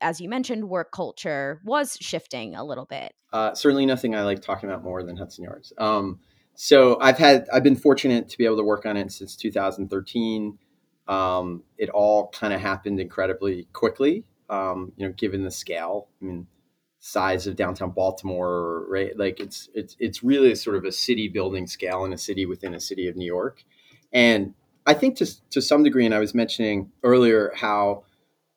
as 0.00 0.20
you 0.20 0.28
mentioned, 0.28 0.68
work 0.68 0.92
culture 0.92 1.60
was 1.64 1.96
shifting 2.00 2.54
a 2.54 2.64
little 2.64 2.86
bit. 2.86 3.12
Uh, 3.32 3.54
certainly 3.54 3.86
nothing 3.86 4.14
I 4.14 4.22
like 4.24 4.40
talking 4.40 4.68
about 4.68 4.82
more 4.82 5.02
than 5.02 5.16
Hudson 5.16 5.44
Yards. 5.44 5.72
Um, 5.78 6.20
so 6.54 6.98
I've 7.00 7.18
had, 7.18 7.46
I've 7.52 7.62
been 7.62 7.76
fortunate 7.76 8.28
to 8.30 8.38
be 8.38 8.44
able 8.44 8.56
to 8.56 8.64
work 8.64 8.86
on 8.86 8.96
it 8.96 9.12
since 9.12 9.36
2013. 9.36 10.58
Um, 11.06 11.62
it 11.78 11.88
all 11.90 12.28
kind 12.30 12.52
of 12.52 12.60
happened 12.60 13.00
incredibly 13.00 13.68
quickly, 13.72 14.24
um, 14.50 14.92
you 14.96 15.06
know, 15.06 15.12
given 15.12 15.42
the 15.42 15.50
scale. 15.50 16.08
I 16.20 16.24
mean, 16.24 16.46
size 17.00 17.46
of 17.46 17.56
downtown 17.56 17.90
Baltimore, 17.90 18.84
right? 18.88 19.16
Like 19.16 19.40
it's 19.40 19.68
it's 19.74 19.96
it's 19.98 20.22
really 20.22 20.54
sort 20.54 20.76
of 20.76 20.84
a 20.84 20.92
city 20.92 21.28
building 21.28 21.66
scale 21.66 22.04
in 22.04 22.12
a 22.12 22.18
city 22.18 22.44
within 22.44 22.74
a 22.74 22.80
city 22.80 23.08
of 23.08 23.16
New 23.16 23.24
York, 23.26 23.64
and 24.12 24.54
I 24.86 24.94
think 24.94 25.16
to 25.18 25.50
to 25.50 25.62
some 25.62 25.82
degree, 25.82 26.04
and 26.04 26.14
I 26.14 26.18
was 26.18 26.34
mentioning 26.34 26.90
earlier 27.02 27.52
how 27.54 28.04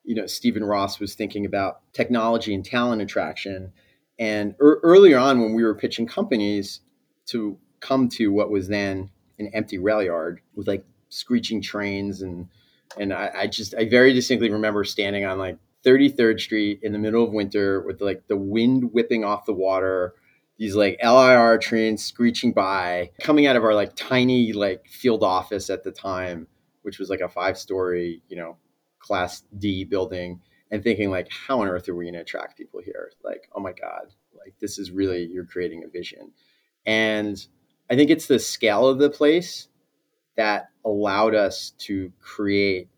you 0.04 0.14
know 0.14 0.26
Stephen 0.26 0.64
Ross 0.64 0.98
was 0.98 1.14
thinking 1.14 1.46
about 1.46 1.80
technology 1.92 2.54
and 2.54 2.64
talent 2.64 3.02
attraction, 3.02 3.72
and 4.18 4.54
er, 4.60 4.80
earlier 4.82 5.18
on 5.18 5.40
when 5.40 5.54
we 5.54 5.62
were 5.62 5.74
pitching 5.74 6.06
companies 6.06 6.80
to 7.26 7.58
come 7.80 8.08
to 8.08 8.32
what 8.32 8.50
was 8.50 8.68
then 8.68 9.10
an 9.38 9.50
empty 9.54 9.78
rail 9.78 10.02
yard 10.02 10.40
with 10.54 10.68
like 10.68 10.84
screeching 11.08 11.60
trains 11.60 12.22
and 12.22 12.48
and 12.98 13.12
I, 13.12 13.30
I, 13.34 13.46
just 13.46 13.74
I 13.74 13.88
very 13.88 14.12
distinctly 14.12 14.50
remember 14.50 14.84
standing 14.84 15.24
on 15.24 15.38
like 15.38 15.58
33rd 15.84 16.40
Street 16.40 16.80
in 16.82 16.92
the 16.92 16.98
middle 16.98 17.24
of 17.24 17.32
winter 17.32 17.80
with 17.80 18.00
like 18.00 18.26
the 18.28 18.36
wind 18.36 18.92
whipping 18.92 19.24
off 19.24 19.46
the 19.46 19.54
water, 19.54 20.14
these 20.58 20.76
like 20.76 20.98
LIRR 21.02 21.60
trains 21.60 22.04
screeching 22.04 22.52
by, 22.52 23.10
coming 23.20 23.46
out 23.46 23.56
of 23.56 23.64
our 23.64 23.74
like 23.74 23.96
tiny 23.96 24.52
like 24.52 24.86
field 24.86 25.22
office 25.22 25.70
at 25.70 25.84
the 25.84 25.90
time, 25.90 26.46
which 26.82 26.98
was 26.98 27.08
like 27.08 27.20
a 27.20 27.28
five 27.28 27.58
story, 27.58 28.22
you 28.28 28.36
know, 28.36 28.56
class 29.02 29.42
D 29.58 29.84
building, 29.84 30.40
and 30.70 30.82
thinking 30.82 31.10
like, 31.10 31.28
how 31.30 31.60
on 31.60 31.68
earth 31.68 31.88
are 31.88 31.94
we 31.94 32.06
going 32.06 32.14
to 32.14 32.20
attract 32.20 32.56
people 32.56 32.80
here? 32.80 33.12
Like, 33.22 33.48
oh 33.54 33.60
my 33.60 33.72
God, 33.72 34.14
like 34.36 34.54
this 34.60 34.78
is 34.78 34.90
really 34.90 35.26
you're 35.26 35.44
creating 35.44 35.84
a 35.84 35.88
vision. 35.88 36.32
And 36.86 37.44
I 37.90 37.94
think 37.96 38.10
it's 38.10 38.26
the 38.26 38.38
scale 38.38 38.88
of 38.88 38.98
the 38.98 39.10
place 39.10 39.68
that 40.36 40.70
allowed 40.84 41.34
us 41.34 41.72
to 41.78 42.10
create 42.20 42.88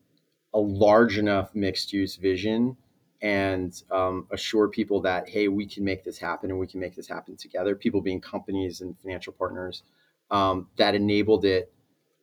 a 0.54 0.58
large 0.58 1.18
enough 1.18 1.54
mixed 1.54 1.92
use 1.92 2.16
vision 2.16 2.76
and 3.20 3.82
um, 3.90 4.26
assure 4.30 4.68
people 4.68 5.00
that 5.00 5.28
hey 5.28 5.48
we 5.48 5.66
can 5.66 5.84
make 5.84 6.04
this 6.04 6.18
happen 6.18 6.50
and 6.50 6.60
we 6.60 6.66
can 6.66 6.78
make 6.78 6.94
this 6.94 7.08
happen 7.08 7.36
together 7.36 7.74
people 7.74 8.00
being 8.00 8.20
companies 8.20 8.80
and 8.80 8.96
financial 9.00 9.32
partners 9.32 9.82
um, 10.30 10.68
that 10.76 10.94
enabled 10.94 11.44
it 11.44 11.72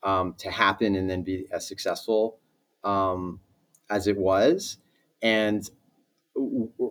um, 0.03 0.33
to 0.37 0.49
happen 0.49 0.95
and 0.95 1.09
then 1.09 1.23
be 1.23 1.45
as 1.51 1.67
successful 1.67 2.37
um, 2.83 3.39
as 3.91 4.07
it 4.07 4.17
was 4.17 4.77
and 5.21 5.69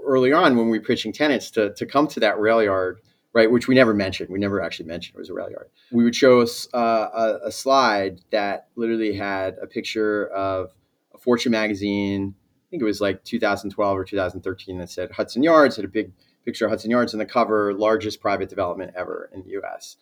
early 0.04 0.32
on 0.32 0.56
when 0.56 0.68
we 0.68 0.78
were 0.78 0.84
pitching 0.84 1.12
tenants 1.12 1.50
to, 1.50 1.72
to 1.74 1.86
come 1.86 2.06
to 2.06 2.20
that 2.20 2.38
rail 2.38 2.62
yard 2.62 3.00
right? 3.32 3.50
Which 3.50 3.68
we 3.68 3.74
never 3.74 3.94
mentioned. 3.94 4.30
We 4.30 4.38
never 4.38 4.60
actually 4.60 4.86
mentioned 4.86 5.16
it 5.16 5.18
was 5.18 5.30
a 5.30 5.34
rail 5.34 5.50
yard. 5.50 5.68
We 5.92 6.04
would 6.04 6.16
show 6.16 6.40
us 6.40 6.68
uh, 6.74 7.08
a, 7.14 7.46
a, 7.48 7.52
slide 7.52 8.20
that 8.30 8.68
literally 8.76 9.14
had 9.14 9.56
a 9.62 9.66
picture 9.66 10.26
of 10.28 10.70
a 11.14 11.18
Fortune 11.18 11.52
magazine. 11.52 12.34
I 12.36 12.66
think 12.70 12.82
it 12.82 12.86
was 12.86 13.00
like 13.00 13.24
2012 13.24 13.98
or 13.98 14.04
2013 14.04 14.78
that 14.78 14.90
said 14.90 15.12
Hudson 15.12 15.42
Yards 15.42 15.76
had 15.76 15.84
a 15.84 15.88
big 15.88 16.12
picture 16.44 16.64
of 16.64 16.70
Hudson 16.70 16.90
Yards 16.90 17.14
on 17.14 17.18
the 17.18 17.26
cover, 17.26 17.74
largest 17.74 18.20
private 18.20 18.48
development 18.48 18.92
ever 18.96 19.30
in 19.32 19.42
the 19.42 19.50
U.S. 19.50 19.96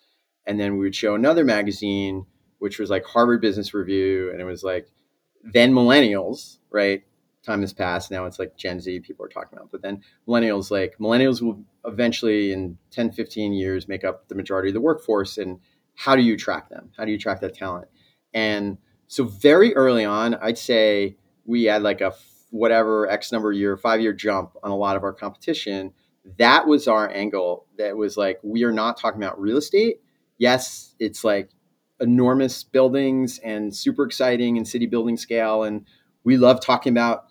And 0.45 0.59
then 0.59 0.77
we 0.77 0.85
would 0.85 0.95
show 0.95 1.15
another 1.15 1.45
magazine, 1.45 2.25
which 2.59 2.79
was 2.79 2.89
like 2.89 3.05
Harvard 3.05 3.41
Business 3.41 3.73
Review, 3.73 4.31
and 4.31 4.41
it 4.41 4.45
was 4.45 4.63
like 4.63 4.87
then 5.43 5.73
millennials, 5.73 6.57
right? 6.69 7.03
time 7.49 7.61
has 7.61 7.73
passed. 7.73 8.11
Now 8.11 8.25
it's 8.25 8.39
like 8.39 8.55
Gen 8.57 8.79
Z 8.79 8.99
people 9.01 9.25
are 9.25 9.29
talking 9.29 9.57
about. 9.57 9.71
But 9.71 9.81
then 9.81 10.03
millennials, 10.27 10.71
like 10.71 10.97
millennials 10.99 11.41
will 11.41 11.63
eventually 11.85 12.51
in 12.51 12.77
10, 12.91 13.11
15 13.11 13.53
years 13.53 13.87
make 13.87 14.03
up 14.03 14.27
the 14.27 14.35
majority 14.35 14.69
of 14.69 14.73
the 14.73 14.81
workforce. 14.81 15.37
And 15.37 15.59
how 15.95 16.15
do 16.15 16.21
you 16.21 16.37
track 16.37 16.69
them? 16.69 16.91
How 16.97 17.05
do 17.05 17.11
you 17.11 17.17
track 17.17 17.41
that 17.41 17.55
talent? 17.55 17.87
And 18.33 18.77
so 19.07 19.23
very 19.23 19.75
early 19.75 20.05
on, 20.05 20.35
I'd 20.35 20.57
say 20.57 21.17
we 21.45 21.63
had 21.63 21.81
like 21.81 22.01
a 22.01 22.13
whatever 22.51 23.09
X 23.09 23.31
number 23.31 23.51
year, 23.51 23.77
five 23.77 24.01
year 24.01 24.13
jump 24.13 24.51
on 24.63 24.71
a 24.71 24.77
lot 24.77 24.95
of 24.95 25.03
our 25.03 25.13
competition. 25.13 25.93
That 26.37 26.67
was 26.67 26.87
our 26.87 27.09
angle. 27.09 27.65
That 27.77 27.97
was 27.97 28.17
like, 28.17 28.39
we 28.43 28.63
are 28.63 28.71
not 28.71 28.99
talking 28.99 29.21
about 29.21 29.39
real 29.39 29.57
estate. 29.57 30.01
Yes, 30.37 30.95
it's 30.99 31.23
like 31.23 31.49
enormous 32.01 32.63
buildings 32.63 33.39
and 33.39 33.75
super 33.75 34.05
exciting 34.05 34.57
and 34.57 34.67
city 34.67 34.85
building 34.85 35.17
scale. 35.17 35.63
And 35.63 35.85
we 36.23 36.37
love 36.37 36.61
talking 36.61 36.91
about 36.91 37.25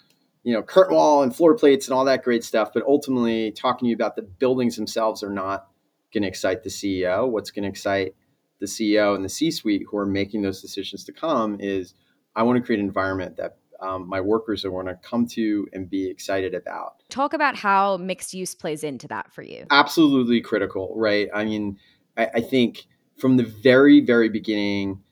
you 0.48 0.54
know, 0.54 0.62
curtain 0.62 0.94
wall 0.94 1.22
and 1.22 1.34
floor 1.34 1.54
plates 1.54 1.88
and 1.88 1.94
all 1.94 2.06
that 2.06 2.22
great 2.22 2.44
stuff. 2.44 2.70
But 2.72 2.82
ultimately, 2.86 3.50
talking 3.52 3.86
to 3.86 3.90
you 3.90 3.94
about 3.94 4.16
the 4.16 4.22
buildings 4.22 4.76
themselves 4.76 5.22
are 5.22 5.30
not 5.30 5.68
going 6.12 6.22
to 6.22 6.28
excite 6.28 6.62
the 6.62 6.70
CEO. 6.70 7.28
What's 7.28 7.50
going 7.50 7.64
to 7.64 7.68
excite 7.68 8.14
the 8.60 8.66
CEO 8.66 9.14
and 9.14 9.24
the 9.24 9.28
C-suite 9.28 9.84
who 9.90 9.98
are 9.98 10.06
making 10.06 10.42
those 10.42 10.62
decisions 10.62 11.04
to 11.04 11.12
come 11.12 11.58
is 11.60 11.94
I 12.34 12.44
want 12.44 12.56
to 12.56 12.64
create 12.64 12.80
an 12.80 12.86
environment 12.86 13.36
that 13.36 13.58
um, 13.80 14.08
my 14.08 14.20
workers 14.20 14.64
are 14.64 14.70
going 14.70 14.86
to 14.86 14.96
come 14.96 15.26
to 15.28 15.68
and 15.72 15.88
be 15.88 16.10
excited 16.10 16.54
about. 16.54 17.02
Talk 17.10 17.32
about 17.32 17.56
how 17.56 17.96
mixed 17.98 18.34
use 18.34 18.54
plays 18.54 18.82
into 18.82 19.06
that 19.08 19.32
for 19.32 19.42
you. 19.42 19.66
Absolutely 19.70 20.40
critical, 20.40 20.92
right? 20.96 21.28
I 21.32 21.44
mean, 21.44 21.78
I, 22.16 22.30
I 22.36 22.40
think 22.40 22.86
from 23.18 23.36
the 23.36 23.44
very, 23.44 24.00
very 24.00 24.28
beginning, 24.28 25.02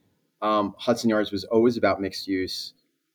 um, 0.42 0.74
Hudson 0.78 1.10
Yards 1.10 1.32
was 1.32 1.44
always 1.44 1.76
about 1.76 2.00
mixed 2.00 2.26
use. 2.26 2.72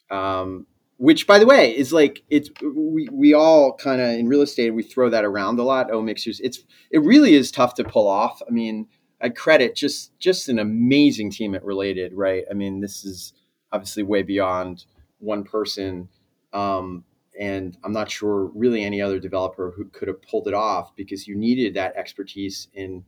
Um, 0.10 0.68
which 1.02 1.26
by 1.26 1.40
the 1.40 1.48
way 1.48 1.76
is 1.76 1.92
like 1.92 2.22
it's 2.30 2.52
we, 2.62 3.10
we 3.12 3.34
all 3.34 3.74
kind 3.74 4.00
of 4.00 4.10
in 4.10 4.28
real 4.28 4.44
estate 4.44 4.70
we 4.70 4.84
throw 4.84 5.10
that 5.10 5.26
around 5.26 5.58
a 5.58 5.64
lot. 5.64 5.90
Oh 5.92 6.00
mixers 6.00 6.40
it's 6.42 6.64
it 6.92 7.02
really 7.02 7.34
is 7.34 7.50
tough 7.50 7.74
to 7.76 7.84
pull 7.84 8.08
off. 8.08 8.40
I 8.48 8.52
mean 8.52 8.88
i 9.20 9.30
credit 9.30 9.76
just 9.76 10.18
just 10.20 10.48
an 10.48 10.60
amazing 10.60 11.32
team 11.32 11.56
at 11.56 11.66
related 11.66 12.14
right? 12.14 12.44
I 12.52 12.54
mean 12.54 12.82
this 12.82 13.04
is 13.04 13.34
obviously 13.72 14.04
way 14.04 14.22
beyond 14.22 14.86
one 15.18 15.44
person 15.44 16.08
um, 16.54 17.04
and 17.40 17.78
i'm 17.84 17.94
not 17.94 18.12
sure 18.12 18.52
really 18.54 18.84
any 18.84 19.02
other 19.02 19.18
developer 19.18 19.74
who 19.76 19.86
could 19.86 20.08
have 20.08 20.22
pulled 20.22 20.48
it 20.48 20.54
off 20.54 20.96
because 20.96 21.28
you 21.28 21.36
needed 21.36 21.74
that 21.74 21.96
expertise 21.96 22.68
in 22.74 23.04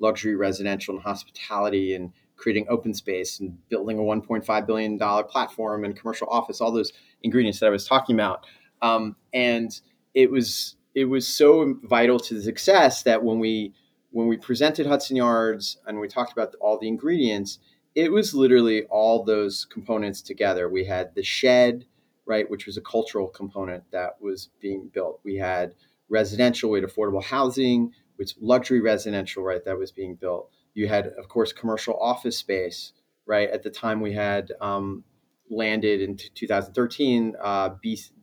luxury 0.00 0.36
residential 0.36 0.94
and 0.94 1.02
hospitality 1.02 1.94
and 1.94 2.12
creating 2.36 2.66
open 2.68 2.94
space 2.94 3.40
and 3.40 3.58
building 3.68 3.98
a 3.98 4.02
1.5 4.02 4.66
billion 4.66 4.96
dollar 4.96 5.24
platform 5.24 5.84
and 5.84 5.96
commercial 5.96 6.28
office 6.30 6.60
all 6.60 6.70
those 6.72 6.92
ingredients 7.22 7.60
that 7.60 7.66
i 7.66 7.70
was 7.70 7.86
talking 7.86 8.14
about. 8.14 8.46
Um, 8.80 9.16
and 9.32 9.78
it 10.14 10.30
was 10.30 10.76
it 10.94 11.06
was 11.06 11.26
so 11.26 11.76
vital 11.82 12.18
to 12.18 12.34
the 12.34 12.42
success 12.42 13.02
that 13.02 13.22
when 13.22 13.38
we 13.38 13.74
when 14.10 14.28
we 14.28 14.36
presented 14.36 14.86
hudson 14.86 15.16
yards 15.16 15.78
and 15.86 16.00
we 16.00 16.08
talked 16.08 16.32
about 16.32 16.54
all 16.60 16.78
the 16.78 16.88
ingredients 16.88 17.58
it 17.94 18.12
was 18.12 18.34
literally 18.34 18.84
all 18.84 19.24
those 19.24 19.64
components 19.64 20.22
together. 20.22 20.68
We 20.68 20.84
had 20.84 21.14
the 21.14 21.22
shed 21.22 21.84
right 22.26 22.48
which 22.48 22.66
was 22.66 22.76
a 22.76 22.82
cultural 22.82 23.28
component 23.28 23.90
that 23.90 24.20
was 24.20 24.50
being 24.60 24.90
built. 24.92 25.20
We 25.24 25.36
had 25.36 25.74
residential 26.08 26.70
we 26.70 26.80
had 26.80 26.88
affordable 26.88 27.24
housing 27.24 27.92
which 28.18 28.34
luxury 28.40 28.80
residential 28.80 29.42
right 29.42 29.64
that 29.64 29.78
was 29.78 29.90
being 29.90 30.14
built 30.14 30.50
you 30.78 30.86
had, 30.86 31.08
of 31.18 31.28
course, 31.28 31.52
commercial 31.52 31.98
office 32.00 32.38
space, 32.38 32.92
right? 33.26 33.50
At 33.50 33.64
the 33.64 33.70
time, 33.70 34.00
we 34.00 34.12
had 34.12 34.52
um, 34.60 35.02
landed 35.50 36.00
in 36.00 36.16
2013 36.16 37.34
uh, 37.42 37.70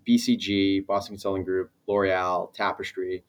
BCG, 0.08 0.86
Boston 0.86 1.16
Consulting 1.16 1.44
Group, 1.44 1.72
L'Oreal, 1.86 2.54
Tapestry 2.54 3.26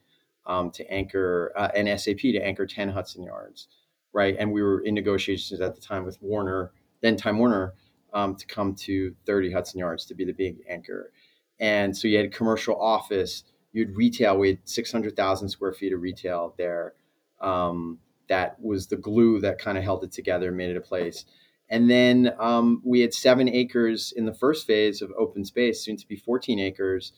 um, 0.46 0.70
to 0.70 0.88
anchor, 0.88 1.52
uh, 1.56 1.70
and 1.74 1.88
SAP 2.00 2.18
to 2.18 2.38
anchor 2.38 2.66
10 2.66 2.90
Hudson 2.90 3.24
Yards, 3.24 3.66
right? 4.12 4.36
And 4.38 4.52
we 4.52 4.62
were 4.62 4.80
in 4.82 4.94
negotiations 4.94 5.60
at 5.60 5.74
the 5.74 5.80
time 5.80 6.04
with 6.04 6.18
Warner, 6.22 6.70
then 7.02 7.16
Time 7.16 7.38
Warner, 7.38 7.74
um, 8.12 8.36
to 8.36 8.46
come 8.46 8.76
to 8.76 9.12
30 9.26 9.52
Hudson 9.52 9.80
Yards 9.80 10.06
to 10.06 10.14
be 10.14 10.24
the 10.24 10.32
big 10.32 10.58
anchor. 10.68 11.10
And 11.58 11.96
so 11.96 12.06
you 12.06 12.16
had 12.16 12.32
commercial 12.32 12.80
office, 12.80 13.42
you 13.76 13.86
had 13.86 13.94
retail. 13.94 14.38
We 14.38 14.48
had 14.48 14.58
600,000 14.64 15.50
square 15.50 15.74
feet 15.74 15.92
of 15.92 16.00
retail 16.00 16.54
there. 16.56 16.94
Um, 17.42 17.98
that 18.28 18.58
was 18.58 18.86
the 18.86 18.96
glue 18.96 19.38
that 19.40 19.58
kind 19.58 19.76
of 19.76 19.84
held 19.84 20.02
it 20.02 20.12
together 20.12 20.48
and 20.48 20.56
made 20.56 20.70
it 20.70 20.78
a 20.78 20.80
place. 20.80 21.26
And 21.68 21.90
then 21.90 22.32
um, 22.38 22.80
we 22.84 23.00
had 23.00 23.12
seven 23.12 23.50
acres 23.50 24.14
in 24.16 24.24
the 24.24 24.32
first 24.32 24.66
phase 24.66 25.02
of 25.02 25.12
open 25.18 25.44
space, 25.44 25.84
soon 25.84 25.98
to 25.98 26.08
be 26.08 26.16
14 26.16 26.58
acres, 26.58 27.12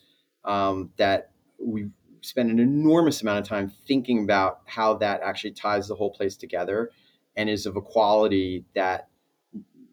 um, 0.45 0.91
that 0.97 1.31
we 1.65 1.91
spent 2.23 2.51
an 2.51 2.59
enormous 2.59 3.23
amount 3.23 3.39
of 3.39 3.47
time 3.47 3.71
thinking 3.87 4.25
about 4.25 4.61
how 4.67 4.95
that 4.95 5.21
actually 5.23 5.53
ties 5.53 5.87
the 5.87 5.95
whole 5.95 6.11
place 6.11 6.37
together 6.37 6.91
and 7.37 7.49
is 7.49 7.67
of 7.67 7.77
a 7.77 7.81
quality 7.81 8.65
that 8.75 9.09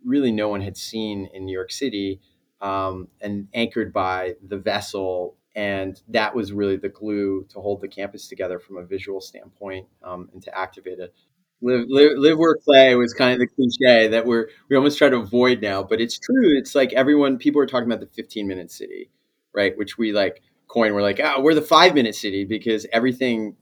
really 0.03 0.31
no 0.31 0.49
one 0.49 0.61
had 0.61 0.77
seen 0.77 1.29
in 1.31 1.45
New 1.45 1.53
York 1.53 1.71
City 1.71 2.19
um, 2.59 3.07
and 3.21 3.49
anchored 3.53 3.93
by 3.93 4.33
the 4.47 4.57
vessel. 4.57 5.37
And 5.55 6.01
that 6.09 6.35
was 6.35 6.51
really 6.51 6.75
the 6.75 6.89
glue 6.89 7.45
to 7.49 7.61
hold 7.61 7.81
the 7.81 7.87
campus 7.87 8.27
together 8.27 8.59
from 8.59 8.77
a 8.77 8.83
visual 8.83 9.21
standpoint 9.21 9.87
um, 10.03 10.29
and 10.33 10.43
to 10.43 10.57
activate 10.57 10.99
it. 10.99 11.13
Live, 11.61 11.85
live, 11.87 12.11
live, 12.17 12.37
work, 12.37 12.61
play 12.63 12.93
was 12.95 13.13
kind 13.13 13.33
of 13.33 13.39
the 13.39 13.47
cliche 13.47 14.09
that 14.09 14.25
we're 14.25 14.49
we 14.69 14.75
almost 14.75 14.97
try 14.97 15.07
to 15.09 15.15
avoid 15.15 15.61
now, 15.61 15.81
but 15.81 16.01
it's 16.01 16.19
true. 16.19 16.57
It's 16.57 16.75
like 16.75 16.91
everyone, 16.93 17.37
people 17.37 17.61
are 17.61 17.65
talking 17.65 17.87
about 17.87 18.01
the 18.01 18.13
15 18.13 18.45
minute 18.45 18.69
city, 18.69 19.09
right? 19.53 19.75
Which 19.77 19.97
we 19.97 20.11
like 20.11 20.41
coin. 20.67 20.93
We're 20.93 21.01
like, 21.01 21.21
oh, 21.23 21.41
we're 21.41 21.55
the 21.55 21.61
five 21.61 21.93
minute 21.95 22.15
city 22.15 22.43
because 22.43 22.85
everything 22.91 23.55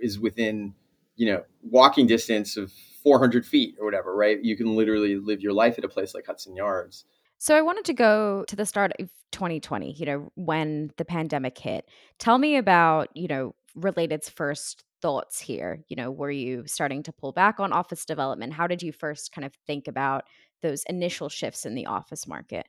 is 0.00 0.18
within, 0.18 0.74
you 1.16 1.30
know, 1.30 1.42
walking 1.62 2.06
distance 2.06 2.56
of 2.56 2.72
400 3.02 3.44
feet 3.46 3.76
or 3.78 3.84
whatever, 3.84 4.16
right? 4.16 4.42
You 4.42 4.56
can 4.56 4.74
literally 4.74 5.16
live 5.16 5.42
your 5.42 5.52
life 5.52 5.76
at 5.78 5.84
a 5.84 5.88
place 5.88 6.14
like 6.14 6.26
Hudson 6.26 6.56
Yards. 6.56 7.04
So 7.38 7.56
I 7.56 7.62
wanted 7.62 7.84
to 7.86 7.94
go 7.94 8.44
to 8.48 8.56
the 8.56 8.66
start 8.66 8.92
of 8.98 9.10
2020, 9.32 9.92
you 9.92 10.06
know, 10.06 10.32
when 10.36 10.90
the 10.96 11.04
pandemic 11.04 11.58
hit. 11.58 11.88
Tell 12.18 12.38
me 12.38 12.56
about, 12.56 13.08
you 13.14 13.28
know, 13.28 13.54
Related's 13.76 14.28
first 14.28 14.84
thoughts 15.02 15.40
here. 15.40 15.80
You 15.88 15.96
know, 15.96 16.10
were 16.10 16.30
you 16.30 16.64
starting 16.66 17.02
to 17.02 17.12
pull 17.12 17.32
back 17.32 17.60
on 17.60 17.72
office 17.72 18.04
development? 18.04 18.54
How 18.54 18.66
did 18.66 18.82
you 18.82 18.92
first 18.92 19.32
kind 19.32 19.44
of 19.44 19.52
think 19.66 19.88
about 19.88 20.24
those 20.62 20.82
initial 20.88 21.28
shifts 21.28 21.66
in 21.66 21.74
the 21.74 21.86
office 21.86 22.26
market? 22.26 22.66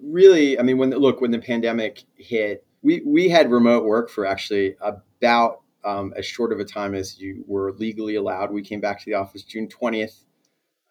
Really, 0.00 0.58
I 0.58 0.62
mean, 0.62 0.78
when 0.78 0.90
look, 0.90 1.20
when 1.20 1.30
the 1.30 1.38
pandemic 1.38 2.02
hit, 2.16 2.66
we 2.82 3.02
we 3.06 3.28
had 3.28 3.52
remote 3.52 3.84
work 3.84 4.10
for 4.10 4.26
actually 4.26 4.74
about 4.82 5.60
um, 5.84 6.12
as 6.16 6.26
short 6.26 6.52
of 6.52 6.58
a 6.58 6.64
time 6.64 6.94
as 6.94 7.20
you 7.20 7.44
were 7.46 7.72
legally 7.74 8.16
allowed. 8.16 8.50
We 8.50 8.62
came 8.62 8.80
back 8.80 8.98
to 8.98 9.04
the 9.06 9.14
office 9.14 9.44
June 9.44 9.68
twentieth, 9.68 10.24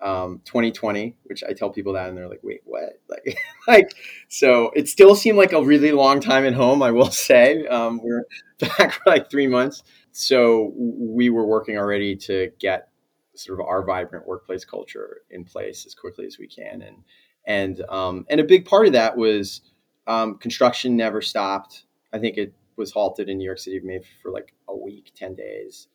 um, 0.01 0.41
2020, 0.45 1.15
which 1.23 1.43
I 1.47 1.53
tell 1.53 1.69
people 1.69 1.93
that, 1.93 2.09
and 2.09 2.17
they're 2.17 2.27
like, 2.27 2.43
"Wait, 2.43 2.61
what?" 2.65 2.99
Like, 3.09 3.37
like 3.67 3.93
so 4.27 4.71
it 4.75 4.89
still 4.89 5.15
seemed 5.15 5.37
like 5.37 5.53
a 5.53 5.63
really 5.63 5.91
long 5.91 6.19
time 6.19 6.45
at 6.45 6.53
home. 6.53 6.81
I 6.81 6.91
will 6.91 7.11
say, 7.11 7.65
um, 7.67 8.01
we're 8.03 8.25
back 8.59 8.93
for 8.93 9.03
like 9.05 9.29
three 9.29 9.47
months, 9.47 9.83
so 10.11 10.73
we 10.75 11.29
were 11.29 11.45
working 11.45 11.77
already 11.77 12.15
to 12.17 12.51
get 12.59 12.89
sort 13.35 13.59
of 13.59 13.65
our 13.65 13.83
vibrant 13.83 14.27
workplace 14.27 14.63
culture 14.65 15.21
in 15.31 15.43
place 15.43 15.85
as 15.85 15.95
quickly 15.95 16.25
as 16.25 16.37
we 16.37 16.47
can, 16.47 16.81
and 16.81 16.97
and 17.45 17.81
um, 17.89 18.25
and 18.29 18.39
a 18.39 18.43
big 18.43 18.65
part 18.65 18.87
of 18.87 18.93
that 18.93 19.15
was 19.15 19.61
um, 20.07 20.37
construction 20.37 20.95
never 20.95 21.21
stopped. 21.21 21.85
I 22.11 22.19
think 22.19 22.37
it 22.37 22.53
was 22.75 22.91
halted 22.91 23.29
in 23.29 23.37
New 23.37 23.45
York 23.45 23.59
City 23.59 23.79
maybe 23.83 24.05
for 24.21 24.31
like 24.31 24.53
a 24.67 24.75
week, 24.75 25.11
10 25.15 25.35
days. 25.35 25.87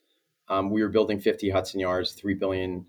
Um, 0.48 0.70
we 0.70 0.82
were 0.82 0.88
building 0.88 1.20
50 1.20 1.50
Hudson 1.50 1.80
Yards, 1.80 2.18
$3 2.20 2.38
billion 2.38 2.86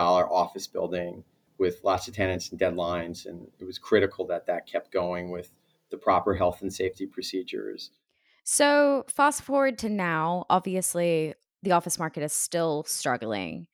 office 0.00 0.66
building 0.66 1.24
with 1.58 1.80
lots 1.84 2.08
of 2.08 2.14
tenants 2.14 2.50
and 2.50 2.60
deadlines. 2.60 3.26
And 3.26 3.46
it 3.58 3.64
was 3.64 3.78
critical 3.78 4.26
that 4.26 4.46
that 4.46 4.66
kept 4.66 4.92
going 4.92 5.30
with 5.30 5.50
the 5.90 5.96
proper 5.96 6.34
health 6.34 6.62
and 6.62 6.72
safety 6.72 7.06
procedures. 7.06 7.90
So, 8.44 9.04
fast 9.08 9.42
forward 9.42 9.78
to 9.78 9.88
now, 9.88 10.46
obviously, 10.50 11.34
the 11.62 11.72
office 11.72 11.98
market 11.98 12.24
is 12.24 12.32
still 12.32 12.84
struggling. 12.88 13.68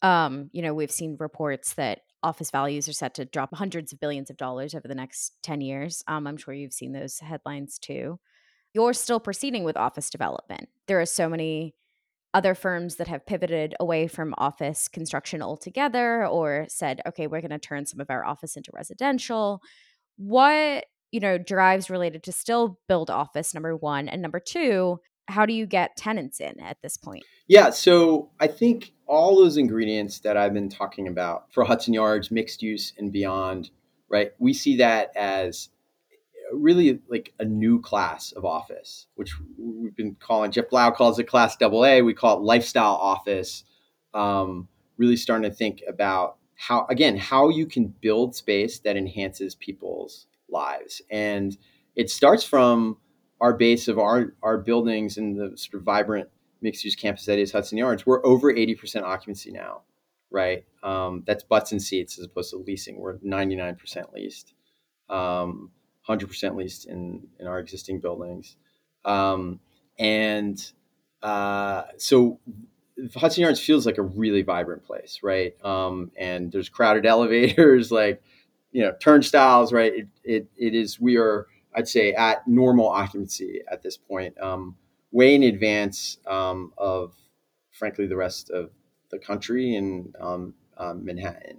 Um, 0.00 0.48
you 0.52 0.62
know, 0.62 0.72
we've 0.72 0.90
seen 0.90 1.16
reports 1.18 1.74
that 1.74 2.00
office 2.22 2.50
values 2.50 2.88
are 2.88 2.92
set 2.94 3.14
to 3.14 3.24
drop 3.24 3.54
hundreds 3.54 3.92
of 3.92 4.00
billions 4.00 4.30
of 4.30 4.36
dollars 4.36 4.74
over 4.74 4.88
the 4.88 4.94
next 4.94 5.34
10 5.42 5.60
years. 5.60 6.02
Um, 6.06 6.26
I'm 6.26 6.36
sure 6.36 6.54
you've 6.54 6.72
seen 6.72 6.92
those 6.92 7.18
headlines 7.18 7.78
too. 7.78 8.18
You're 8.74 8.94
still 8.94 9.20
proceeding 9.20 9.64
with 9.64 9.76
office 9.76 10.10
development. 10.10 10.68
There 10.86 11.00
are 11.00 11.06
so 11.06 11.28
many 11.28 11.74
other 12.34 12.54
firms 12.54 12.96
that 12.96 13.08
have 13.08 13.26
pivoted 13.26 13.74
away 13.80 14.06
from 14.06 14.34
office 14.38 14.88
construction 14.88 15.42
altogether 15.42 16.26
or 16.26 16.66
said, 16.68 17.00
okay, 17.06 17.26
we're 17.26 17.40
going 17.40 17.50
to 17.50 17.58
turn 17.58 17.86
some 17.86 18.00
of 18.00 18.10
our 18.10 18.24
office 18.24 18.56
into 18.56 18.70
residential. 18.74 19.62
What, 20.16 20.84
you 21.10 21.20
know, 21.20 21.38
drives 21.38 21.88
related 21.88 22.22
to 22.24 22.32
still 22.32 22.78
build 22.86 23.10
office, 23.10 23.54
number 23.54 23.74
one. 23.74 24.08
And 24.08 24.20
number 24.20 24.40
two, 24.40 25.00
how 25.26 25.46
do 25.46 25.52
you 25.52 25.66
get 25.66 25.96
tenants 25.96 26.40
in 26.40 26.58
at 26.60 26.78
this 26.82 26.96
point? 26.96 27.24
Yeah, 27.46 27.70
so 27.70 28.30
I 28.40 28.46
think 28.46 28.92
all 29.06 29.36
those 29.36 29.56
ingredients 29.56 30.20
that 30.20 30.36
I've 30.36 30.54
been 30.54 30.68
talking 30.68 31.08
about 31.08 31.52
for 31.52 31.64
Hudson 31.64 31.94
Yards, 31.94 32.30
mixed 32.30 32.62
use 32.62 32.92
and 32.98 33.10
beyond, 33.10 33.70
right? 34.10 34.32
We 34.38 34.52
see 34.52 34.76
that 34.76 35.16
as 35.16 35.70
really 36.52 37.00
like 37.08 37.34
a 37.38 37.44
new 37.44 37.80
class 37.80 38.32
of 38.32 38.44
office, 38.44 39.06
which 39.14 39.34
we've 39.58 39.96
been 39.96 40.16
calling. 40.18 40.50
Jeff 40.50 40.68
Blau 40.70 40.90
calls 40.90 41.18
it 41.18 41.24
Class 41.24 41.56
Double 41.56 41.84
A. 41.84 42.02
We 42.02 42.14
call 42.14 42.38
it 42.38 42.42
lifestyle 42.42 42.94
office. 42.94 43.64
Um, 44.14 44.68
really 44.96 45.16
starting 45.16 45.48
to 45.48 45.54
think 45.54 45.82
about 45.86 46.36
how, 46.56 46.86
again, 46.90 47.16
how 47.16 47.50
you 47.50 47.66
can 47.66 47.94
build 48.00 48.34
space 48.34 48.80
that 48.80 48.96
enhances 48.96 49.54
people's 49.54 50.26
lives, 50.48 51.02
and 51.10 51.56
it 51.94 52.10
starts 52.10 52.42
from 52.42 52.96
our 53.40 53.52
base 53.52 53.86
of 53.86 53.98
our 53.98 54.34
our 54.42 54.58
buildings 54.58 55.18
and 55.18 55.38
the 55.38 55.56
sort 55.56 55.74
of 55.74 55.82
vibrant 55.82 56.28
mixed 56.60 56.84
use 56.84 56.96
campus 56.96 57.26
that 57.26 57.38
is 57.38 57.52
Hudson 57.52 57.78
Yards. 57.78 58.04
We're 58.06 58.24
over 58.26 58.50
eighty 58.50 58.74
percent 58.74 59.04
occupancy 59.04 59.52
now, 59.52 59.82
right? 60.30 60.64
Um, 60.82 61.22
that's 61.26 61.44
butts 61.44 61.70
and 61.70 61.82
seats 61.82 62.18
as 62.18 62.24
opposed 62.24 62.50
to 62.50 62.56
leasing. 62.56 62.98
We're 62.98 63.18
ninety 63.22 63.54
nine 63.54 63.76
percent 63.76 64.12
leased. 64.12 64.54
Um, 65.08 65.70
100% 66.08 66.56
leased 66.56 66.86
in, 66.86 67.26
in 67.38 67.46
our 67.46 67.58
existing 67.58 68.00
buildings. 68.00 68.56
Um, 69.04 69.60
and 69.98 70.72
uh, 71.22 71.82
so 71.96 72.38
Hudson 73.14 73.42
Yards 73.42 73.60
feels 73.60 73.86
like 73.86 73.98
a 73.98 74.02
really 74.02 74.42
vibrant 74.42 74.84
place, 74.84 75.20
right? 75.22 75.54
Um, 75.64 76.10
and 76.16 76.50
there's 76.50 76.68
crowded 76.68 77.06
elevators, 77.06 77.90
like, 77.90 78.22
you 78.72 78.82
know, 78.82 78.92
turnstiles, 79.00 79.72
right? 79.72 79.92
It, 79.94 80.08
it, 80.24 80.46
it 80.56 80.74
is, 80.74 81.00
we 81.00 81.16
are, 81.16 81.46
I'd 81.74 81.88
say, 81.88 82.12
at 82.12 82.46
normal 82.46 82.88
occupancy 82.88 83.60
at 83.70 83.82
this 83.82 83.96
point, 83.96 84.38
um, 84.40 84.76
way 85.10 85.34
in 85.34 85.42
advance 85.42 86.18
um, 86.26 86.72
of, 86.76 87.14
frankly, 87.70 88.06
the 88.06 88.16
rest 88.16 88.50
of 88.50 88.70
the 89.10 89.18
country 89.18 89.74
and 89.74 90.14
um, 90.20 90.54
um, 90.76 91.04
Manhattan. 91.04 91.58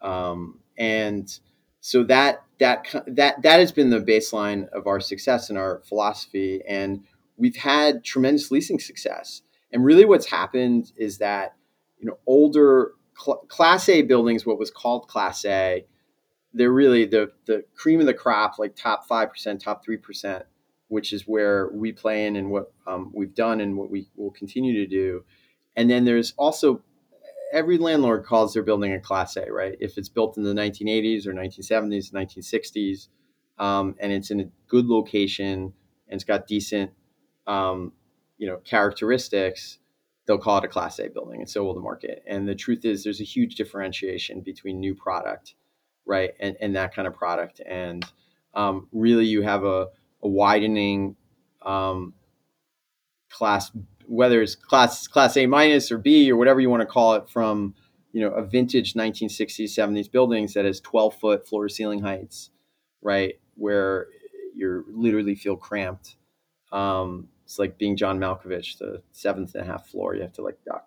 Um, 0.00 0.58
and 0.76 1.38
so 1.80 2.04
that 2.04 2.43
that 2.58 2.86
that 3.06 3.42
that 3.42 3.60
has 3.60 3.72
been 3.72 3.90
the 3.90 4.00
baseline 4.00 4.68
of 4.70 4.86
our 4.86 5.00
success 5.00 5.50
and 5.50 5.58
our 5.58 5.82
philosophy 5.86 6.62
and 6.68 7.04
we've 7.36 7.56
had 7.56 8.04
tremendous 8.04 8.50
leasing 8.50 8.78
success. 8.78 9.42
And 9.72 9.84
really 9.84 10.04
what's 10.04 10.26
happened 10.26 10.92
is 10.96 11.18
that 11.18 11.56
you 11.98 12.06
know 12.06 12.18
older 12.26 12.92
cl- 13.18 13.44
class 13.48 13.88
a 13.88 14.02
buildings 14.02 14.46
what 14.46 14.58
was 14.58 14.70
called 14.70 15.08
class 15.08 15.44
a 15.44 15.84
they're 16.52 16.72
really 16.72 17.04
the 17.04 17.32
the 17.46 17.64
cream 17.74 18.00
of 18.00 18.06
the 18.06 18.14
crop 18.14 18.58
like 18.58 18.76
top 18.76 19.08
5% 19.08 19.58
top 19.58 19.84
3% 19.84 20.44
which 20.88 21.12
is 21.12 21.26
where 21.26 21.70
we 21.72 21.92
play 21.92 22.26
in 22.26 22.36
and 22.36 22.50
what 22.50 22.72
um, 22.86 23.10
we've 23.14 23.34
done 23.34 23.60
and 23.60 23.76
what 23.76 23.90
we 23.90 24.06
will 24.16 24.30
continue 24.30 24.74
to 24.74 24.86
do. 24.86 25.24
And 25.76 25.90
then 25.90 26.04
there's 26.04 26.34
also 26.36 26.82
every 27.54 27.78
landlord 27.78 28.24
calls 28.24 28.52
their 28.52 28.64
building 28.64 28.92
a 28.92 29.00
Class 29.00 29.36
A, 29.36 29.50
right? 29.50 29.76
If 29.80 29.96
it's 29.96 30.08
built 30.08 30.36
in 30.36 30.42
the 30.42 30.52
1980s 30.52 31.26
or 31.26 31.32
1970s, 31.32 32.12
1960s, 32.12 33.08
um, 33.58 33.94
and 34.00 34.12
it's 34.12 34.30
in 34.30 34.40
a 34.40 34.44
good 34.66 34.86
location 34.86 35.72
and 36.08 36.18
it's 36.18 36.24
got 36.24 36.48
decent, 36.48 36.90
um, 37.46 37.92
you 38.36 38.48
know, 38.48 38.56
characteristics, 38.58 39.78
they'll 40.26 40.36
call 40.36 40.58
it 40.58 40.64
a 40.64 40.68
Class 40.68 40.98
A 40.98 41.08
building, 41.08 41.40
and 41.40 41.48
so 41.48 41.62
will 41.62 41.74
the 41.74 41.80
market. 41.80 42.24
And 42.26 42.48
the 42.48 42.56
truth 42.56 42.84
is, 42.84 43.04
there's 43.04 43.20
a 43.20 43.24
huge 43.24 43.54
differentiation 43.54 44.40
between 44.40 44.80
new 44.80 44.94
product, 44.94 45.54
right, 46.04 46.32
and, 46.40 46.56
and 46.60 46.74
that 46.74 46.94
kind 46.94 47.06
of 47.06 47.14
product. 47.14 47.60
And 47.64 48.04
um, 48.52 48.88
really, 48.92 49.26
you 49.26 49.42
have 49.42 49.64
a, 49.64 49.88
a 50.22 50.28
widening 50.28 51.14
um, 51.62 52.14
class 53.30 53.70
whether 54.06 54.42
it's 54.42 54.54
class 54.54 55.06
class 55.06 55.36
A 55.36 55.46
minus 55.46 55.90
or 55.90 55.98
B 55.98 56.30
or 56.30 56.36
whatever 56.36 56.60
you 56.60 56.70
want 56.70 56.82
to 56.82 56.86
call 56.86 57.14
it 57.14 57.28
from 57.28 57.74
you 58.12 58.20
know 58.20 58.30
a 58.30 58.44
vintage 58.44 58.94
1960s 58.94 59.64
70s 59.64 60.10
buildings 60.10 60.54
that 60.54 60.64
has 60.64 60.80
12 60.80 61.18
foot 61.18 61.48
floor 61.48 61.68
ceiling 61.68 62.00
heights 62.00 62.50
right 63.02 63.34
where 63.56 64.06
you 64.54 64.84
literally 64.88 65.34
feel 65.34 65.56
cramped 65.56 66.16
um, 66.72 67.28
it's 67.44 67.58
like 67.58 67.76
being 67.76 67.96
john 67.96 68.18
malkovich 68.18 68.78
the 68.78 69.02
seventh 69.10 69.54
and 69.54 69.64
a 69.64 69.66
half 69.66 69.88
floor 69.88 70.14
you 70.14 70.22
have 70.22 70.32
to 70.32 70.42
like 70.42 70.58
duck 70.64 70.86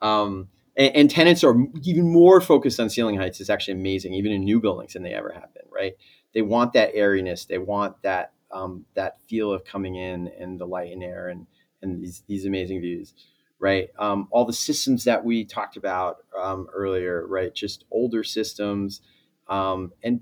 um, 0.00 0.48
and, 0.76 0.96
and, 0.96 1.10
tenants 1.10 1.44
are 1.44 1.54
even 1.82 2.10
more 2.10 2.40
focused 2.40 2.80
on 2.80 2.90
ceiling 2.90 3.16
heights. 3.16 3.40
It's 3.40 3.50
actually 3.50 3.74
amazing, 3.74 4.14
even 4.14 4.32
in 4.32 4.42
new 4.42 4.60
buildings 4.60 4.94
than 4.94 5.02
they 5.02 5.14
ever 5.14 5.30
have 5.32 5.54
been. 5.54 5.62
Right? 5.72 5.92
They 6.34 6.42
want 6.42 6.72
that 6.72 6.90
airiness. 6.94 7.44
They 7.44 7.58
want 7.58 8.02
that 8.02 8.32
um, 8.50 8.84
that 8.94 9.20
feel 9.28 9.52
of 9.52 9.64
coming 9.64 9.94
in 9.94 10.28
and 10.38 10.58
the 10.58 10.66
light 10.66 10.92
and 10.92 11.02
air 11.02 11.28
and 11.28 11.46
and 11.82 12.02
these 12.02 12.22
these 12.26 12.46
amazing 12.46 12.80
views. 12.80 13.14
Right? 13.58 13.90
Um, 13.98 14.26
all 14.32 14.44
the 14.44 14.52
systems 14.52 15.04
that 15.04 15.24
we 15.24 15.44
talked 15.44 15.76
about 15.76 16.18
um, 16.36 16.66
earlier. 16.74 17.26
Right? 17.26 17.54
Just 17.54 17.84
older 17.90 18.24
systems 18.24 19.00
um, 19.48 19.92
and 20.02 20.20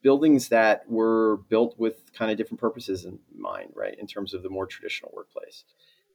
buildings 0.00 0.48
that 0.48 0.88
were 0.88 1.38
built 1.48 1.78
with 1.78 2.12
kind 2.14 2.30
of 2.30 2.38
different 2.38 2.60
purposes 2.60 3.04
in 3.04 3.18
mind. 3.36 3.72
Right? 3.74 3.98
In 3.98 4.06
terms 4.06 4.34
of 4.34 4.42
the 4.42 4.50
more 4.50 4.66
traditional 4.66 5.12
workplace 5.14 5.64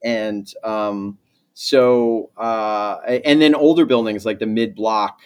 and 0.04 0.52
um, 0.62 1.18
so 1.54 2.30
uh, 2.36 2.98
and 3.06 3.40
then 3.40 3.54
older 3.54 3.86
buildings 3.86 4.24
like 4.26 4.38
the 4.38 4.46
mid 4.46 4.74
block 4.74 5.20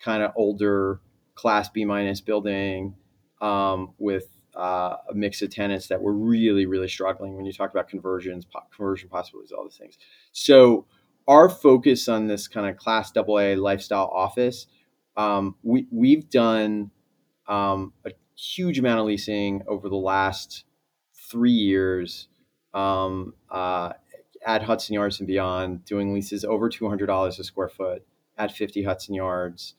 kind 0.00 0.22
of 0.22 0.32
older 0.36 1.00
class 1.34 1.68
B 1.68 1.84
minus 1.84 2.20
building 2.20 2.94
um, 3.40 3.94
with 3.98 4.28
uh, 4.58 4.96
a 5.08 5.14
mix 5.14 5.40
of 5.42 5.50
tenants 5.50 5.88
that 5.88 6.02
were 6.02 6.14
really 6.14 6.66
really 6.66 6.88
struggling. 6.88 7.36
When 7.36 7.46
you 7.46 7.52
talk 7.52 7.70
about 7.70 7.88
conversions 7.88 8.44
po- 8.44 8.64
conversion 8.74 9.08
possibilities 9.08 9.52
all 9.52 9.64
these 9.64 9.76
things. 9.78 9.98
So 10.32 10.86
our 11.26 11.48
focus 11.48 12.08
on 12.08 12.26
this 12.26 12.48
kind 12.48 12.68
of 12.68 12.76
class 12.76 13.12
AA 13.16 13.54
lifestyle 13.56 14.10
office 14.12 14.66
um, 15.18 15.56
we, 15.64 15.86
we've 15.90 16.30
done 16.30 16.92
um, 17.48 17.92
a 18.06 18.12
huge 18.36 18.78
amount 18.78 19.00
of 19.00 19.06
leasing 19.06 19.62
over 19.66 19.88
the 19.88 19.96
last 19.96 20.64
three 21.28 21.50
years 21.50 22.28
um, 22.72 23.34
uh, 23.50 23.92
at 24.46 24.62
Hudson 24.62 24.94
Yards 24.94 25.18
and 25.18 25.26
beyond, 25.26 25.84
doing 25.84 26.14
leases 26.14 26.44
over 26.44 26.70
$200 26.70 27.38
a 27.38 27.44
square 27.44 27.68
foot 27.68 28.06
at 28.38 28.52
50 28.52 28.84
Hudson 28.84 29.14
Yards, 29.14 29.74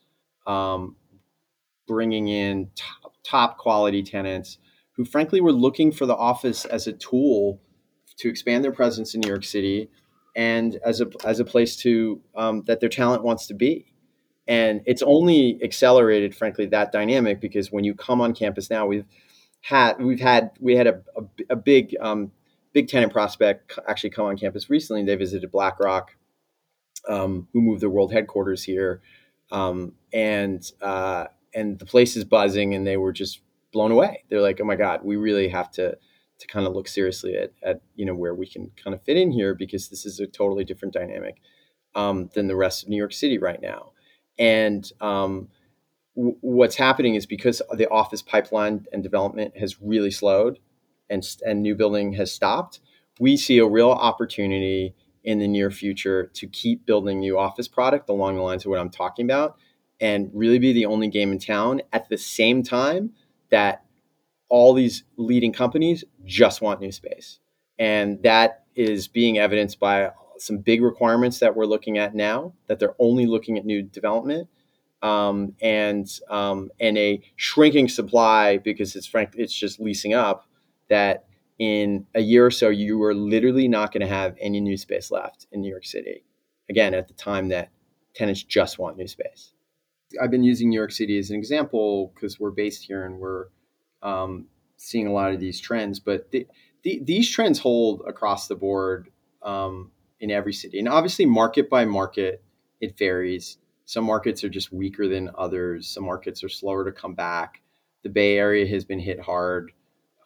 um, 0.45 0.97
bringing 1.87 2.27
in 2.27 2.69
top, 2.75 3.13
top 3.23 3.57
quality 3.57 4.03
tenants 4.03 4.57
who, 4.99 5.05
frankly, 5.05 5.39
were 5.39 5.53
looking 5.53 5.93
for 5.93 6.05
the 6.05 6.15
office 6.15 6.65
as 6.65 6.85
a 6.85 6.91
tool 6.91 7.61
to 8.17 8.27
expand 8.27 8.65
their 8.65 8.73
presence 8.73 9.15
in 9.15 9.21
New 9.21 9.29
York 9.29 9.45
City 9.45 9.89
and 10.35 10.77
as 10.83 10.99
a, 10.99 11.07
as 11.23 11.39
a 11.39 11.45
place 11.45 11.77
to 11.77 12.19
um, 12.35 12.63
that 12.67 12.81
their 12.81 12.89
talent 12.89 13.23
wants 13.23 13.47
to 13.47 13.53
be. 13.53 13.93
And 14.45 14.81
it's 14.85 15.01
only 15.01 15.57
accelerated, 15.63 16.35
frankly, 16.35 16.65
that 16.65 16.91
dynamic 16.91 17.39
because 17.39 17.71
when 17.71 17.85
you 17.85 17.95
come 17.95 18.19
on 18.19 18.33
campus 18.33 18.69
now, 18.69 18.87
we've 18.87 19.05
had 19.61 20.03
we've 20.03 20.19
had 20.19 20.51
we 20.59 20.75
had 20.75 20.87
a, 20.87 21.01
a, 21.15 21.23
a 21.51 21.55
big 21.55 21.95
um, 22.01 22.33
big 22.73 22.89
tenant 22.89 23.13
prospect 23.13 23.79
actually 23.87 24.09
come 24.09 24.25
on 24.25 24.37
campus 24.37 24.69
recently. 24.69 25.05
They 25.05 25.15
visited 25.15 25.49
BlackRock, 25.49 26.13
um, 27.07 27.47
who 27.53 27.61
moved 27.61 27.81
their 27.81 27.89
world 27.89 28.11
headquarters 28.11 28.65
here, 28.65 29.01
um, 29.49 29.93
and 30.11 30.69
uh, 30.81 31.27
and 31.53 31.79
the 31.79 31.85
place 31.85 32.17
is 32.17 32.25
buzzing, 32.25 32.75
and 32.75 32.85
they 32.85 32.97
were 32.97 33.13
just 33.13 33.39
blown 33.71 33.91
away. 33.91 34.23
They're 34.29 34.41
like, 34.41 34.59
"Oh 34.61 34.65
my 34.65 34.75
God, 34.75 35.01
we 35.03 35.15
really 35.15 35.49
have 35.49 35.71
to 35.71 35.97
to 36.39 36.47
kind 36.47 36.65
of 36.65 36.73
look 36.73 36.87
seriously 36.87 37.35
at, 37.35 37.51
at 37.63 37.81
you 37.95 38.05
know 38.05 38.15
where 38.15 38.33
we 38.33 38.47
can 38.47 38.71
kind 38.81 38.93
of 38.93 39.03
fit 39.03 39.17
in 39.17 39.31
here 39.31 39.53
because 39.53 39.89
this 39.89 40.05
is 40.05 40.19
a 40.19 40.27
totally 40.27 40.63
different 40.63 40.93
dynamic 40.93 41.35
um, 41.95 42.29
than 42.33 42.47
the 42.47 42.55
rest 42.55 42.83
of 42.83 42.89
New 42.89 42.97
York 42.97 43.13
City 43.13 43.37
right 43.37 43.61
now." 43.61 43.91
And 44.37 44.89
um, 45.01 45.49
w- 46.15 46.37
what's 46.41 46.75
happening 46.75 47.15
is 47.15 47.25
because 47.25 47.61
the 47.71 47.89
office 47.89 48.21
pipeline 48.21 48.85
and 48.91 49.03
development 49.03 49.57
has 49.57 49.81
really 49.81 50.11
slowed 50.11 50.59
and, 51.09 51.27
and 51.45 51.61
new 51.61 51.75
building 51.75 52.13
has 52.13 52.31
stopped, 52.31 52.79
we 53.19 53.35
see 53.37 53.57
a 53.57 53.67
real 53.67 53.91
opportunity 53.91 54.95
in 55.23 55.39
the 55.39 55.47
near 55.47 55.69
future 55.69 56.31
to 56.33 56.47
keep 56.47 56.85
building 56.85 57.19
new 57.19 57.37
office 57.37 57.67
product 57.67 58.09
along 58.09 58.35
the 58.35 58.41
lines 58.41 58.65
of 58.65 58.69
what 58.69 58.79
I'm 58.79 58.89
talking 58.89 59.25
about 59.25 59.57
and 59.99 60.29
really 60.33 60.59
be 60.59 60.71
the 60.71 60.85
only 60.85 61.09
game 61.09 61.31
in 61.31 61.39
town 61.39 61.81
at 61.91 62.07
the 62.07 62.17
same 62.17 62.63
time 62.63 63.11
that 63.51 63.83
all 64.49 64.73
these 64.73 65.03
leading 65.17 65.53
companies 65.53 66.03
just 66.25 66.61
want 66.61 66.81
new 66.81 66.91
space. 66.91 67.39
And 67.77 68.21
that 68.23 68.65
is 68.75 69.07
being 69.07 69.37
evidenced 69.37 69.79
by 69.79 70.11
some 70.37 70.57
big 70.57 70.81
requirements 70.81 71.39
that 71.39 71.55
we're 71.55 71.65
looking 71.65 71.97
at 71.97 72.15
now, 72.15 72.53
that 72.67 72.79
they're 72.79 72.95
only 72.99 73.25
looking 73.25 73.57
at 73.57 73.65
new 73.65 73.83
development. 73.83 74.47
Um, 75.01 75.55
and 75.61 76.09
um, 76.29 76.71
and 76.77 76.97
a 76.97 77.21
shrinking 77.37 77.87
supply 77.87 78.57
because 78.57 78.97
it's 78.97 79.07
frank 79.07 79.29
it's 79.37 79.57
just 79.57 79.79
leasing 79.79 80.13
up 80.13 80.45
that 80.89 81.23
in 81.57 82.05
a 82.15 82.21
year 82.21 82.45
or 82.45 82.51
so, 82.51 82.69
you 82.69 83.01
are 83.03 83.13
literally 83.13 83.67
not 83.67 83.91
going 83.91 84.01
to 84.01 84.07
have 84.07 84.35
any 84.39 84.61
new 84.61 84.77
space 84.77 85.11
left 85.11 85.45
in 85.51 85.61
New 85.61 85.69
York 85.69 85.85
City. 85.85 86.23
Again, 86.69 86.93
at 86.93 87.07
the 87.07 87.13
time 87.13 87.49
that 87.49 87.69
tenants 88.13 88.43
just 88.43 88.79
want 88.79 88.97
new 88.97 89.07
space. 89.07 89.53
I've 90.21 90.31
been 90.31 90.43
using 90.43 90.69
New 90.69 90.77
York 90.79 90.91
City 90.91 91.17
as 91.17 91.29
an 91.29 91.35
example 91.35 92.11
because 92.13 92.39
we're 92.39 92.51
based 92.51 92.83
here 92.83 93.05
and 93.05 93.19
we're 93.19 93.47
um, 94.01 94.47
seeing 94.77 95.07
a 95.07 95.13
lot 95.13 95.33
of 95.33 95.39
these 95.39 95.59
trends. 95.59 95.99
But 95.99 96.31
the, 96.31 96.47
the, 96.83 97.01
these 97.03 97.29
trends 97.29 97.59
hold 97.59 98.01
across 98.07 98.47
the 98.47 98.55
board 98.55 99.09
um, 99.43 99.91
in 100.19 100.31
every 100.31 100.53
city. 100.53 100.79
And 100.79 100.89
obviously, 100.89 101.25
market 101.25 101.69
by 101.69 101.85
market, 101.85 102.43
it 102.81 102.97
varies. 102.97 103.57
Some 103.85 104.05
markets 104.05 104.43
are 104.43 104.49
just 104.49 104.71
weaker 104.71 105.07
than 105.07 105.31
others, 105.37 105.89
some 105.89 106.05
markets 106.05 106.43
are 106.43 106.49
slower 106.49 106.85
to 106.85 106.91
come 106.91 107.15
back. 107.15 107.61
The 108.03 108.09
Bay 108.09 108.37
Area 108.37 108.67
has 108.67 108.85
been 108.85 108.99
hit 108.99 109.19
hard 109.19 109.71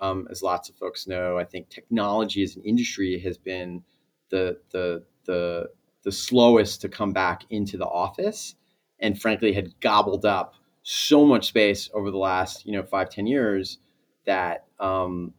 um, 0.02 0.28
as 0.30 0.44
lots 0.44 0.70
of 0.70 0.76
folks 0.76 1.08
know. 1.08 1.38
I 1.38 1.46
think 1.46 1.70
technology 1.70 2.44
as 2.44 2.56
an 2.56 2.64
industry 2.64 3.20
has 3.20 3.38
been 3.38 3.84
the 4.30 4.60
the 4.72 5.04
the 5.26 5.70
the 6.04 6.12
slowest 6.12 6.82
to 6.82 6.90
come 6.90 7.14
back 7.14 7.46
into 7.50 7.78
the 7.78 7.86
office, 7.86 8.56
and 9.04 9.22
frankly 9.22 9.54
had 9.54 9.80
gobbled 9.82 10.26
up 10.26 10.56
so 10.82 11.26
much 11.26 11.48
space 11.50 11.90
over 11.94 12.10
the 12.10 12.18
last 12.18 12.66
you 12.66 12.72
know 12.72 12.82
five 12.84 13.10
ten 13.10 13.28
years 13.28 13.78
that 14.26 14.66
um, 14.80 15.34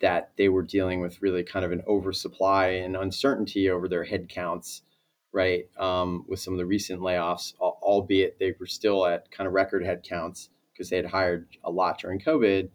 that 0.00 0.32
they 0.36 0.48
were 0.48 0.62
dealing 0.62 1.00
with 1.00 1.22
really 1.22 1.44
kind 1.44 1.64
of 1.64 1.72
an 1.72 1.82
oversupply 1.86 2.66
and 2.66 2.96
uncertainty 2.96 3.70
over 3.70 3.88
their 3.88 4.04
headcounts, 4.04 4.82
right? 5.32 5.66
Um, 5.78 6.24
with 6.28 6.40
some 6.40 6.54
of 6.54 6.58
the 6.58 6.66
recent 6.66 7.00
layoffs, 7.00 7.54
albeit 7.60 8.38
they 8.38 8.54
were 8.58 8.66
still 8.66 9.06
at 9.06 9.30
kind 9.30 9.46
of 9.46 9.54
record 9.54 9.82
headcounts 9.82 10.48
because 10.72 10.90
they 10.90 10.96
had 10.96 11.06
hired 11.06 11.46
a 11.64 11.70
lot 11.70 11.98
during 11.98 12.20
COVID. 12.20 12.68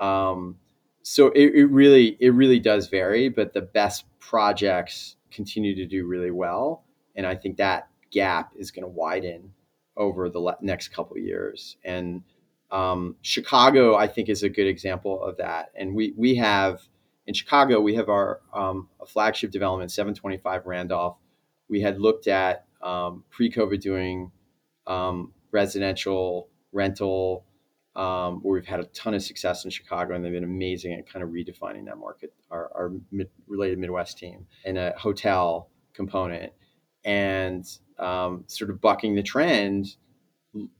Um, 0.00 0.56
so 1.02 1.28
it, 1.28 1.54
it 1.54 1.66
really 1.66 2.16
it 2.20 2.30
really 2.30 2.60
does 2.60 2.88
vary, 2.88 3.28
but 3.28 3.52
the 3.54 3.62
best 3.62 4.04
projects 4.18 5.16
continue 5.30 5.74
to 5.74 5.86
do 5.86 6.06
really 6.06 6.30
well, 6.30 6.84
and 7.16 7.26
I 7.26 7.34
think 7.34 7.56
that 7.56 7.88
gap 8.10 8.52
is 8.56 8.70
going 8.70 8.84
to 8.84 8.88
widen 8.88 9.52
over 9.98 10.30
the 10.30 10.56
next 10.62 10.88
couple 10.88 11.18
years. 11.18 11.76
And 11.84 12.22
um, 12.70 13.16
Chicago, 13.20 13.96
I 13.96 14.06
think, 14.06 14.30
is 14.30 14.42
a 14.42 14.48
good 14.48 14.66
example 14.66 15.22
of 15.22 15.36
that. 15.36 15.70
And 15.74 15.94
we 15.94 16.14
we 16.16 16.36
have 16.36 16.80
in 17.26 17.34
Chicago, 17.34 17.80
we 17.80 17.94
have 17.96 18.08
our 18.08 18.40
um, 18.54 18.88
flagship 19.06 19.50
development, 19.50 19.90
725 19.90 20.64
Randolph. 20.64 21.18
We 21.68 21.82
had 21.82 22.00
looked 22.00 22.26
at 22.26 22.64
um, 22.80 23.24
pre-COVID 23.30 23.80
doing 23.82 24.32
um, 24.86 25.34
residential 25.52 26.48
rental 26.72 27.44
um, 27.96 28.40
where 28.42 28.54
we've 28.54 28.66
had 28.66 28.80
a 28.80 28.84
ton 28.84 29.12
of 29.12 29.22
success 29.22 29.64
in 29.64 29.70
Chicago, 29.70 30.14
and 30.14 30.24
they've 30.24 30.32
been 30.32 30.44
amazing 30.44 30.94
at 30.94 31.06
kind 31.06 31.22
of 31.22 31.30
redefining 31.30 31.84
that 31.86 31.98
market. 31.98 32.32
Our, 32.50 32.70
our 32.74 32.92
mid, 33.10 33.28
related 33.46 33.78
Midwest 33.78 34.16
team 34.16 34.46
and 34.64 34.78
a 34.78 34.94
hotel 34.96 35.68
component, 35.92 36.52
and 37.08 37.66
um, 37.98 38.44
sort 38.48 38.68
of 38.68 38.82
bucking 38.82 39.14
the 39.14 39.22
trend, 39.22 39.96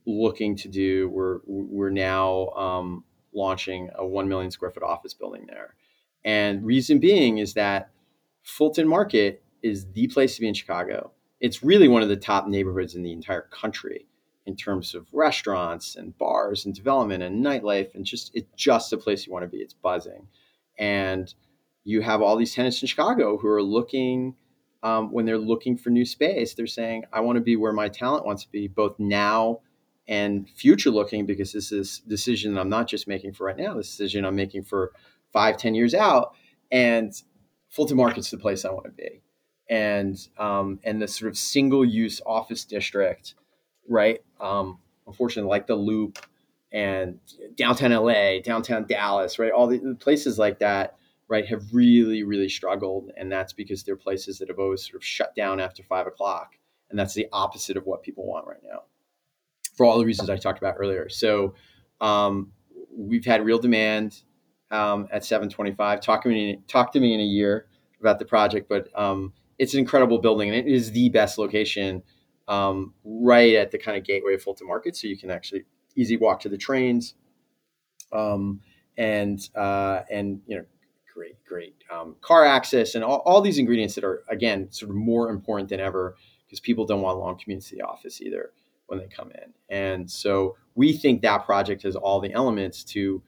looking 0.07 0.55
to 0.57 0.69
do. 0.69 1.09
We're 1.09 1.41
we're 1.47 1.91
now 1.91 2.49
um, 2.51 3.05
launching 3.33 3.89
a 3.95 4.07
one 4.07 4.29
million 4.29 4.51
square 4.51 4.71
foot 4.71 4.83
office 4.83 5.15
building 5.15 5.47
there, 5.49 5.75
and 6.25 6.65
reason 6.65 6.99
being 6.99 7.39
is 7.39 7.55
that 7.55 7.91
Fulton 8.43 8.87
Market 8.87 9.43
is 9.63 9.87
the 9.93 10.07
place 10.09 10.35
to 10.35 10.43
be 10.43 10.49
in 10.49 10.55
Chicago. 10.55 11.13
It's 11.41 11.63
really 11.63 11.89
one 11.89 12.03
of 12.03 12.11
the 12.11 12.17
top 12.17 12.47
neighborhoods 12.47 12.95
in 12.95 13.03
the 13.03 13.13
entire 13.13 13.49
country 13.51 14.07
in 14.45 14.55
terms 14.55 14.95
of 14.95 15.07
restaurants 15.13 15.97
and 15.97 16.17
bars 16.19 16.67
and 16.67 16.75
development 16.75 17.23
and 17.23 17.45
nightlife 17.45 17.95
and 17.95 18.05
just 18.05 18.31
it's 18.35 18.51
just 18.55 18.93
a 18.93 18.99
place 18.99 19.27
you 19.27 19.33
want 19.33 19.45
to 19.45 19.49
be. 19.49 19.63
It's 19.63 19.73
buzzing, 19.73 20.29
and 20.79 21.33
you 21.85 22.03
have 22.03 22.21
all 22.21 22.37
these 22.37 22.55
tenants 22.55 22.83
in 22.83 22.89
Chicago 22.89 23.39
who 23.39 23.49
are 23.49 23.63
looking 23.63 24.35
um, 24.83 25.13
when 25.13 25.27
they're 25.27 25.39
looking 25.39 25.77
for 25.77 25.91
new 25.91 26.05
space. 26.05 26.55
They're 26.55 26.67
saying, 26.67 27.05
"I 27.13 27.21
want 27.21 27.37
to 27.37 27.43
be 27.43 27.57
where 27.57 27.73
my 27.73 27.89
talent 27.89 28.27
wants 28.27 28.45
to 28.45 28.51
be, 28.51 28.69
both 28.69 28.99
now 28.99 29.61
and 30.07 30.49
future 30.49 30.91
looking, 30.91 31.27
because 31.27 31.53
this 31.53 31.71
is 31.73 32.03
a 32.07 32.09
decision 32.09 32.57
I'm 32.57 32.71
not 32.71 32.89
just 32.89 33.07
making 33.07 33.35
for 33.35 33.45
right 33.45 33.57
now. 33.57 33.75
This 33.75 33.89
decision 33.89 34.25
I'm 34.25 34.37
making 34.37 34.65
for 34.65 34.93
five, 35.33 35.57
ten 35.57 35.75
years 35.75 35.95
out, 35.95 36.35
and 36.71 37.13
Fulton 37.69 37.97
Market's 37.97 38.31
the 38.31 38.39
place 38.39 38.65
I 38.65 38.71
want 38.71 38.87
to 38.87 38.93
be." 38.93 39.23
And 39.71 40.19
um, 40.39 40.81
and 40.85 41.03
the 41.03 41.09
sort 41.09 41.31
of 41.31 41.37
single 41.37 41.85
use 41.85 42.21
office 42.25 42.65
district 42.65 43.35
right? 43.89 44.21
Um, 44.41 44.79
unfortunately, 45.07 45.49
like 45.49 45.67
the 45.67 45.75
Loop 45.75 46.19
and 46.71 47.19
downtown 47.57 47.93
LA, 47.93 48.41
downtown 48.41 48.87
Dallas, 48.87 49.39
right? 49.39 49.51
All 49.51 49.67
the 49.67 49.97
places 49.99 50.39
like 50.39 50.59
that, 50.61 50.97
right, 51.29 51.47
have 51.47 51.63
really, 51.73 52.23
really 52.23 52.49
struggled, 52.49 53.11
and 53.17 53.31
that's 53.31 53.53
because 53.53 53.83
they're 53.83 53.97
places 53.97 54.39
that 54.39 54.49
have 54.49 54.59
always 54.59 54.85
sort 54.85 54.97
of 54.97 55.05
shut 55.05 55.35
down 55.35 55.61
after 55.61 55.83
five 55.83 56.07
o'clock, 56.07 56.57
and 56.91 56.99
that's 56.99 57.15
the 57.15 57.27
opposite 57.33 57.77
of 57.77 57.85
what 57.85 58.03
people 58.03 58.27
want 58.27 58.47
right 58.47 58.63
now, 58.65 58.83
for 59.77 59.85
all 59.87 59.99
the 59.99 60.07
reasons 60.07 60.31
I 60.31 60.37
talked 60.37 60.59
about 60.59 60.77
earlier. 60.79 61.09
So 61.09 61.55
um, 62.01 62.53
we've 62.97 63.27
had 63.27 63.45
real 63.45 63.59
demand 63.59 64.23
um, 64.71 65.07
at 65.13 65.25
725. 65.25 66.01
Talk 66.01 66.23
to 66.23 66.29
me, 66.29 66.61
talk 66.67 66.93
to 66.93 67.01
me 67.01 67.15
in 67.15 67.21
a 67.21 67.25
year 67.25 67.67
about 68.01 68.19
the 68.19 68.25
project, 68.25 68.69
but 68.69 68.89
um, 68.99 69.33
it's 69.59 69.75
an 69.75 69.81
incredible 69.81 70.19
building, 70.19 70.49
and 70.49 70.59
it 70.59 70.71
is 70.71 70.93
the 70.93 71.11
best 71.11 71.37
location 71.37 72.03
um, 72.49 72.95
right 73.05 73.55
at 73.55 73.71
the 73.71 73.79
kind 73.79 73.99
of 73.99 74.05
gateway 74.05 74.35
of 74.35 74.43
Fulton 74.43 74.67
Market, 74.67 74.97
so 74.97 75.07
you 75.07 75.19
can 75.19 75.31
actually 75.31 75.65
easy 75.95 76.17
walk 76.17 76.41
to 76.41 76.49
the 76.49 76.57
trains, 76.57 77.15
um, 78.13 78.61
and 78.97 79.49
uh, 79.55 80.01
and 80.11 80.41
you 80.47 80.57
know 80.57 80.65
great 81.19 81.45
great 81.45 81.75
um, 81.91 82.17
car 82.21 82.45
access 82.45 82.95
and 82.95 83.05
all, 83.05 83.23
all 83.27 83.41
these 83.41 83.59
ingredients 83.59 83.95
that 83.95 84.05
are 84.05 84.23
again 84.29 84.71
sort 84.71 84.91
of 84.91 84.97
more 84.97 85.31
important 85.31 85.69
than 85.69 85.81
ever 85.81 86.17
because 86.47 86.61
people 86.61 86.87
don't 86.87 87.03
want 87.03 87.19
long 87.19 87.37
commutes 87.37 87.69
to 87.69 87.77
the 87.77 87.83
office 87.83 88.21
either 88.21 88.53
when 88.87 88.99
they 88.99 89.07
come 89.07 89.31
in, 89.33 89.53
and 89.69 90.11
so 90.11 90.57
we 90.75 90.93
think 90.93 91.23
that 91.23 91.45
project 91.45 91.83
has 91.83 91.97
all 91.97 92.21
the 92.21 92.33
elements 92.33 92.85
to 92.85 93.23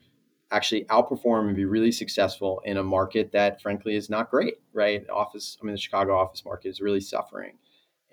actually 0.51 0.83
outperform 0.85 1.47
and 1.47 1.55
be 1.55 1.65
really 1.65 1.91
successful 1.91 2.61
in 2.65 2.77
a 2.77 2.83
market 2.83 3.31
that 3.31 3.61
frankly 3.61 3.95
is 3.95 4.09
not 4.09 4.29
great 4.29 4.55
right? 4.73 5.07
Office 5.09 5.57
i 5.61 5.65
mean 5.65 5.75
the 5.75 5.81
chicago 5.81 6.17
office 6.17 6.43
market 6.45 6.69
is 6.69 6.81
really 6.81 7.01
suffering 7.01 7.53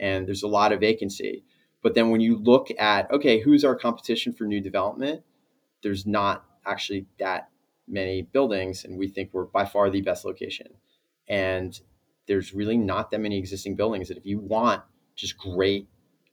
and 0.00 0.26
there's 0.26 0.42
a 0.42 0.48
lot 0.48 0.72
of 0.72 0.80
vacancy. 0.80 1.44
But 1.82 1.94
then 1.94 2.10
when 2.10 2.20
you 2.20 2.36
look 2.36 2.68
at 2.78 3.10
okay 3.10 3.40
who's 3.40 3.64
our 3.64 3.76
competition 3.76 4.32
for 4.32 4.44
new 4.44 4.60
development? 4.60 5.22
There's 5.82 6.06
not 6.06 6.44
actually 6.66 7.06
that 7.18 7.48
many 7.88 8.22
buildings 8.22 8.84
and 8.84 8.98
we 8.98 9.08
think 9.08 9.30
we're 9.32 9.44
by 9.44 9.64
far 9.64 9.90
the 9.90 10.00
best 10.00 10.24
location 10.24 10.68
and 11.28 11.80
there's 12.26 12.52
really 12.52 12.76
not 12.76 13.10
that 13.10 13.20
many 13.20 13.38
existing 13.38 13.74
buildings 13.74 14.08
that 14.08 14.16
if 14.16 14.26
you 14.26 14.38
want 14.38 14.82
just 15.16 15.36
great 15.38 15.88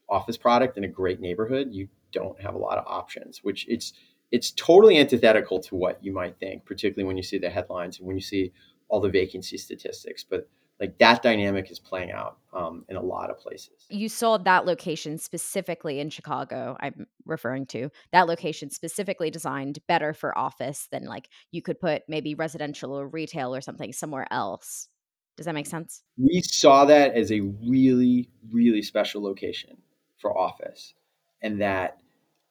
office 0.09 0.37
product 0.37 0.77
in 0.77 0.83
a 0.83 0.87
great 0.87 1.19
neighborhood 1.19 1.69
you 1.71 1.87
don't 2.11 2.39
have 2.41 2.53
a 2.53 2.57
lot 2.57 2.77
of 2.77 2.85
options 2.87 3.39
which 3.43 3.65
it's 3.67 3.93
it's 4.31 4.51
totally 4.51 4.97
antithetical 4.97 5.59
to 5.61 5.75
what 5.75 6.03
you 6.03 6.11
might 6.11 6.37
think, 6.39 6.65
particularly 6.65 7.07
when 7.07 7.17
you 7.17 7.23
see 7.23 7.37
the 7.37 7.49
headlines 7.49 7.99
and 7.99 8.07
when 8.07 8.17
you 8.17 8.21
see 8.21 8.51
all 8.89 8.99
the 8.99 9.09
vacancy 9.09 9.57
statistics. 9.57 10.23
But 10.23 10.49
like 10.79 10.97
that 10.99 11.21
dynamic 11.21 11.71
is 11.71 11.79
playing 11.79 12.11
out 12.11 12.37
um, 12.53 12.83
in 12.89 12.97
a 12.97 13.01
lot 13.01 13.29
of 13.29 13.37
places. 13.37 13.85
You 13.89 14.09
saw 14.09 14.37
that 14.37 14.65
location 14.65 15.17
specifically 15.17 15.99
in 15.99 16.09
Chicago. 16.09 16.75
I'm 16.79 17.07
referring 17.25 17.65
to 17.67 17.89
that 18.11 18.27
location 18.27 18.69
specifically 18.69 19.31
designed 19.31 19.79
better 19.87 20.13
for 20.13 20.37
office 20.37 20.87
than 20.91 21.05
like 21.05 21.29
you 21.51 21.61
could 21.61 21.79
put 21.79 22.03
maybe 22.07 22.35
residential 22.35 22.93
or 22.93 23.07
retail 23.07 23.55
or 23.55 23.61
something 23.61 23.93
somewhere 23.93 24.27
else. 24.31 24.89
Does 25.37 25.45
that 25.45 25.55
make 25.55 25.67
sense? 25.67 26.01
We 26.17 26.41
saw 26.41 26.85
that 26.85 27.13
as 27.13 27.31
a 27.31 27.41
really, 27.41 28.29
really 28.51 28.81
special 28.81 29.21
location 29.21 29.77
for 30.17 30.37
office, 30.37 30.93
and 31.41 31.61
that 31.61 31.97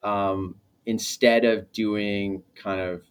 um, 0.03 0.57
instead 0.85 1.45
of 1.47 1.73
doing 1.73 2.43
kind 2.63 2.81
of 2.81 3.03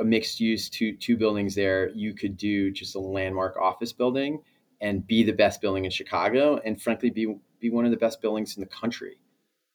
a 0.00 0.04
mixed 0.04 0.40
use 0.40 0.68
two 0.68 0.96
two 0.96 1.16
buildings 1.16 1.54
there, 1.54 1.90
you 1.90 2.14
could 2.14 2.36
do 2.36 2.70
just 2.70 2.94
a 2.94 3.00
landmark 3.00 3.56
office 3.56 3.92
building 3.92 4.42
and 4.80 5.06
be 5.06 5.22
the 5.22 5.32
best 5.32 5.60
building 5.60 5.84
in 5.84 5.90
Chicago, 5.90 6.60
and 6.64 6.80
frankly, 6.80 7.10
be 7.10 7.36
be 7.60 7.70
one 7.70 7.84
of 7.84 7.90
the 7.90 7.96
best 7.96 8.20
buildings 8.20 8.56
in 8.56 8.60
the 8.60 8.68
country. 8.68 9.18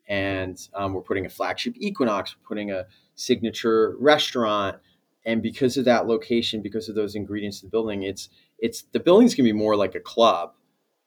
And 0.08 0.60
um, 0.74 0.94
we're 0.94 1.02
putting 1.02 1.26
a 1.26 1.30
flagship 1.30 1.74
Equinox, 1.78 2.36
we're 2.36 2.48
putting 2.48 2.72
a 2.72 2.86
signature 3.16 3.96
restaurant, 4.00 4.78
and 5.26 5.42
because 5.42 5.78
of 5.78 5.86
that 5.86 6.08
location, 6.08 6.62
because 6.62 6.90
of 6.90 6.96
those 6.96 7.16
ingredients 7.16 7.62
in 7.62 7.68
the 7.68 7.72
building, 7.72 8.04
it's 8.04 8.30
it's 8.60 8.84
the 8.92 9.00
building's 9.00 9.36
gonna 9.36 9.48
be 9.48 9.54
more 9.54 9.76
like 9.76 9.96
a 9.96 10.00
club 10.00 10.54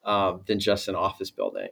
um, 0.04 0.42
than 0.46 0.58
just 0.58 0.88
an 0.88 0.94
office 0.94 1.30
building. 1.30 1.68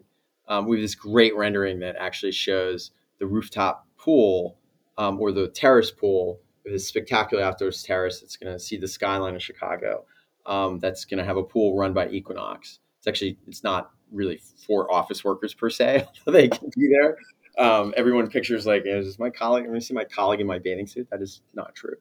Um, 0.49 0.67
we 0.67 0.77
have 0.77 0.85
this 0.85 0.95
great 0.95 1.37
rendering 1.37 1.81
that 1.81 1.97
actually 1.97 2.33
shows 2.33 2.91
the 3.19 3.27
rooftop 3.27 3.87
pool 3.97 4.59
um, 4.99 5.21
or 5.21 5.33
the 5.33 5.49
terrace 5.49 5.91
pool 5.91 6.41
a 6.67 6.79
spectacular 6.79 7.43
outdoors 7.43 7.83
terrace 7.83 8.21
that's 8.21 8.37
going 8.37 8.53
to 8.53 8.59
see 8.59 8.77
the 8.77 8.89
skyline 8.89 9.35
of 9.35 9.43
Chicago. 9.43 10.05
Um, 10.47 10.79
that's 10.79 11.05
going 11.05 11.19
to 11.19 11.25
have 11.25 11.37
a 11.37 11.43
pool 11.43 11.77
run 11.77 11.93
by 11.93 12.09
Equinox. 12.09 12.81
It's 12.99 13.07
actually 13.07 13.39
it's 13.47 13.63
not 13.63 13.91
really 14.11 14.41
for 14.67 14.93
office 14.93 15.25
workers 15.25 15.55
per 15.55 15.71
se, 15.71 16.07
they 16.27 16.49
can 16.49 16.71
be 16.77 16.89
there. 17.01 17.17
Um, 17.59 17.93
everyone 17.97 18.29
pictures 18.29 18.67
like, 18.67 18.83
is 18.87 19.19
my 19.19 19.31
colleague? 19.31 19.65
I'm 19.65 19.71
going 19.71 19.81
to 19.81 19.87
see 19.87 19.95
my 19.95 20.05
colleague 20.05 20.41
in 20.41 20.47
my 20.47 20.59
bathing 20.59 20.87
suit. 20.87 21.09
That 21.11 21.21
is 21.21 21.43
not 21.55 21.75
true, 21.75 21.97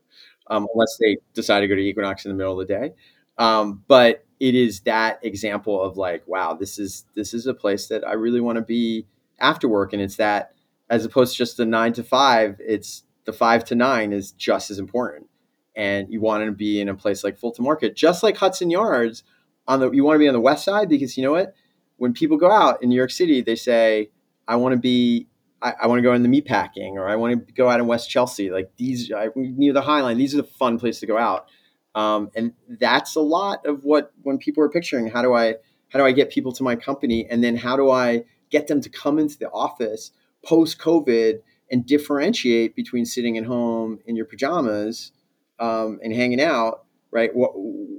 um, 0.47 0.67
unless 0.73 0.97
they 0.99 1.17
decide 1.33 1.61
to 1.61 1.67
go 1.67 1.75
to 1.75 1.81
Equinox 1.81 2.25
in 2.25 2.31
the 2.31 2.37
middle 2.37 2.59
of 2.59 2.67
the 2.67 2.73
day. 2.73 2.93
Um, 3.37 3.83
but 3.87 4.25
it 4.39 4.55
is 4.55 4.81
that 4.81 5.19
example 5.23 5.81
of 5.81 5.97
like, 5.97 6.27
wow, 6.27 6.53
this 6.53 6.79
is 6.79 7.05
this 7.15 7.33
is 7.33 7.47
a 7.47 7.53
place 7.53 7.87
that 7.87 8.07
I 8.07 8.13
really 8.13 8.41
want 8.41 8.57
to 8.57 8.61
be 8.61 9.05
after 9.39 9.67
work, 9.67 9.93
and 9.93 10.01
it's 10.01 10.17
that 10.17 10.53
as 10.89 11.05
opposed 11.05 11.33
to 11.33 11.37
just 11.37 11.57
the 11.57 11.65
nine 11.65 11.93
to 11.93 12.03
five, 12.03 12.57
it's 12.59 13.03
the 13.25 13.33
five 13.33 13.63
to 13.65 13.75
nine 13.75 14.13
is 14.13 14.31
just 14.31 14.71
as 14.71 14.79
important. 14.79 15.27
And 15.75 16.11
you 16.11 16.19
want 16.21 16.45
to 16.45 16.51
be 16.51 16.81
in 16.81 16.89
a 16.89 16.95
place 16.95 17.23
like 17.23 17.37
Fulton 17.37 17.63
Market, 17.63 17.95
just 17.95 18.23
like 18.23 18.37
Hudson 18.37 18.69
Yards. 18.69 19.23
On 19.67 19.79
the 19.79 19.91
you 19.91 20.03
want 20.03 20.15
to 20.15 20.19
be 20.19 20.27
on 20.27 20.33
the 20.33 20.41
west 20.41 20.65
side 20.65 20.89
because 20.89 21.15
you 21.17 21.23
know 21.23 21.31
what? 21.31 21.53
When 21.97 22.13
people 22.13 22.37
go 22.37 22.51
out 22.51 22.81
in 22.81 22.89
New 22.89 22.95
York 22.95 23.11
City, 23.11 23.41
they 23.41 23.55
say, 23.55 24.09
"I 24.47 24.55
want 24.55 24.73
to 24.73 24.79
be, 24.79 25.27
I, 25.61 25.73
I 25.83 25.87
want 25.87 25.99
to 25.99 26.03
go 26.03 26.13
in 26.13 26.23
the 26.23 26.29
meatpacking, 26.29 26.93
or 26.93 27.07
I 27.07 27.15
want 27.15 27.47
to 27.47 27.53
go 27.53 27.69
out 27.69 27.79
in 27.79 27.87
West 27.87 28.09
Chelsea. 28.09 28.49
Like 28.49 28.71
these 28.75 29.11
I, 29.11 29.29
near 29.35 29.71
the 29.71 29.83
High 29.83 30.01
Line. 30.01 30.17
These 30.17 30.33
are 30.33 30.37
the 30.37 30.43
fun 30.43 30.79
places 30.79 31.01
to 31.01 31.05
go 31.05 31.17
out." 31.17 31.47
Um, 31.93 32.31
and 32.35 32.53
that's 32.67 33.15
a 33.15 33.21
lot 33.21 33.65
of 33.65 33.83
what 33.83 34.11
when 34.23 34.37
people 34.37 34.63
are 34.63 34.69
picturing 34.69 35.07
how 35.07 35.21
do 35.21 35.33
I 35.33 35.55
how 35.89 35.99
do 35.99 36.05
I 36.05 36.11
get 36.11 36.31
people 36.31 36.51
to 36.53 36.63
my 36.63 36.75
company, 36.75 37.27
and 37.29 37.43
then 37.43 37.55
how 37.55 37.77
do 37.77 37.89
I 37.91 38.23
get 38.49 38.67
them 38.67 38.81
to 38.81 38.89
come 38.89 39.19
into 39.19 39.37
the 39.37 39.49
office 39.51 40.11
post 40.43 40.79
COVID 40.79 41.41
and 41.71 41.85
differentiate 41.85 42.75
between 42.75 43.05
sitting 43.05 43.37
at 43.37 43.45
home 43.45 43.99
in 44.05 44.15
your 44.15 44.25
pajamas 44.25 45.11
um, 45.59 45.99
and 46.03 46.13
hanging 46.13 46.41
out, 46.41 46.85
right? 47.11 47.33
What, 47.33 47.53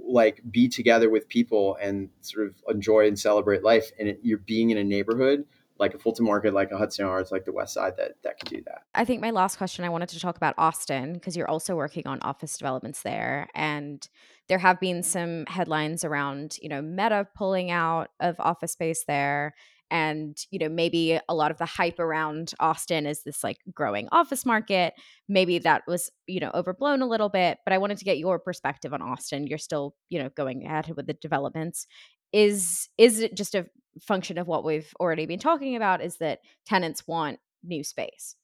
like 0.06 0.42
be 0.50 0.68
together 0.68 1.08
with 1.08 1.28
people 1.28 1.76
and 1.80 2.11
sort 2.20 2.46
of 2.46 2.54
enjoy 2.68 3.06
and 3.08 3.18
celebrate 3.18 3.62
life. 3.62 3.90
And 3.98 4.08
it, 4.08 4.20
you're 4.22 4.38
being 4.38 4.70
in 4.70 4.76
a 4.76 4.85
neighborhood 4.85 5.44
like 5.82 5.94
a 5.94 5.98
Fulton 5.98 6.24
Market, 6.24 6.54
like 6.54 6.70
a 6.70 6.78
Hudson 6.78 7.04
Yards, 7.04 7.32
like 7.32 7.44
the 7.44 7.52
West 7.52 7.74
Side 7.74 7.94
that 7.96 8.12
that 8.22 8.38
can 8.38 8.56
do 8.56 8.62
that. 8.66 8.82
I 8.94 9.04
think 9.04 9.20
my 9.20 9.30
last 9.30 9.56
question 9.56 9.85
I 9.85 9.88
wanted 9.88 10.11
to 10.11 10.20
talk 10.20 10.37
about 10.37 10.54
Austin 10.56 11.14
because 11.14 11.37
you're 11.37 11.50
also 11.50 11.74
working 11.74 12.06
on 12.06 12.20
office 12.22 12.56
developments 12.56 13.02
there, 13.02 13.48
and 13.54 14.08
there 14.48 14.58
have 14.58 14.78
been 14.78 15.02
some 15.02 15.44
headlines 15.46 16.04
around 16.04 16.56
you 16.62 16.68
know 16.68 16.80
Meta 16.80 17.26
pulling 17.35 17.70
out 17.70 18.11
of 18.20 18.37
office 18.38 18.72
space 18.72 19.04
there, 19.08 19.54
and 19.92 20.38
you 20.50 20.59
know 20.59 20.70
maybe 20.70 21.20
a 21.28 21.35
lot 21.35 21.50
of 21.50 21.59
the 21.59 21.66
hype 21.66 22.00
around 22.00 22.52
austin 22.59 23.07
is 23.07 23.22
this 23.22 23.44
like 23.44 23.59
growing 23.72 24.09
office 24.11 24.44
market. 24.44 24.94
Maybe 25.28 25.59
that 25.61 25.83
was 25.87 26.11
you 26.26 26.40
know 26.40 26.50
overblown 26.55 27.02
a 27.02 27.07
little 27.07 27.28
bit 27.28 27.59
but 27.64 27.72
i 27.72 27.78
wanted 27.78 27.98
to 27.98 28.05
get 28.05 28.18
your 28.18 28.40
perspective 28.40 28.92
on 28.92 29.02
austin. 29.02 29.46
You're 29.46 29.59
still 29.59 29.94
you 30.09 30.18
know 30.20 30.31
going 30.31 30.64
ahead 30.64 30.92
with 30.96 31.07
the 31.07 31.12
developments. 31.12 31.87
Is 32.33 32.88
is 32.98 33.20
it 33.20 33.37
just 33.37 33.55
a 33.55 33.66
function 34.00 34.38
of 34.38 34.48
what 34.48 34.64
we've 34.64 34.92
already 34.98 35.26
been 35.26 35.38
talking 35.38 35.76
about 35.76 36.02
is 36.02 36.16
that 36.16 36.40
tenants 36.64 37.07
want 37.07 37.38
new 37.62 37.85
space? 37.85 38.35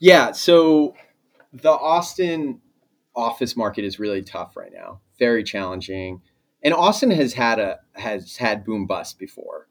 Yeah 0.00 0.32
so 0.32 0.94
the 1.52 1.70
austin 1.70 2.60
office 3.14 3.56
market 3.56 3.84
is 3.84 4.00
really 4.00 4.22
tough 4.22 4.56
right 4.56 4.72
now 4.72 5.00
very 5.18 5.44
challenging 5.44 6.22
and 6.62 6.72
austin 6.72 7.10
has 7.10 7.34
had 7.34 7.58
a 7.58 7.78
has 7.92 8.38
had 8.38 8.64
boom 8.64 8.86
bust 8.86 9.18
before 9.18 9.68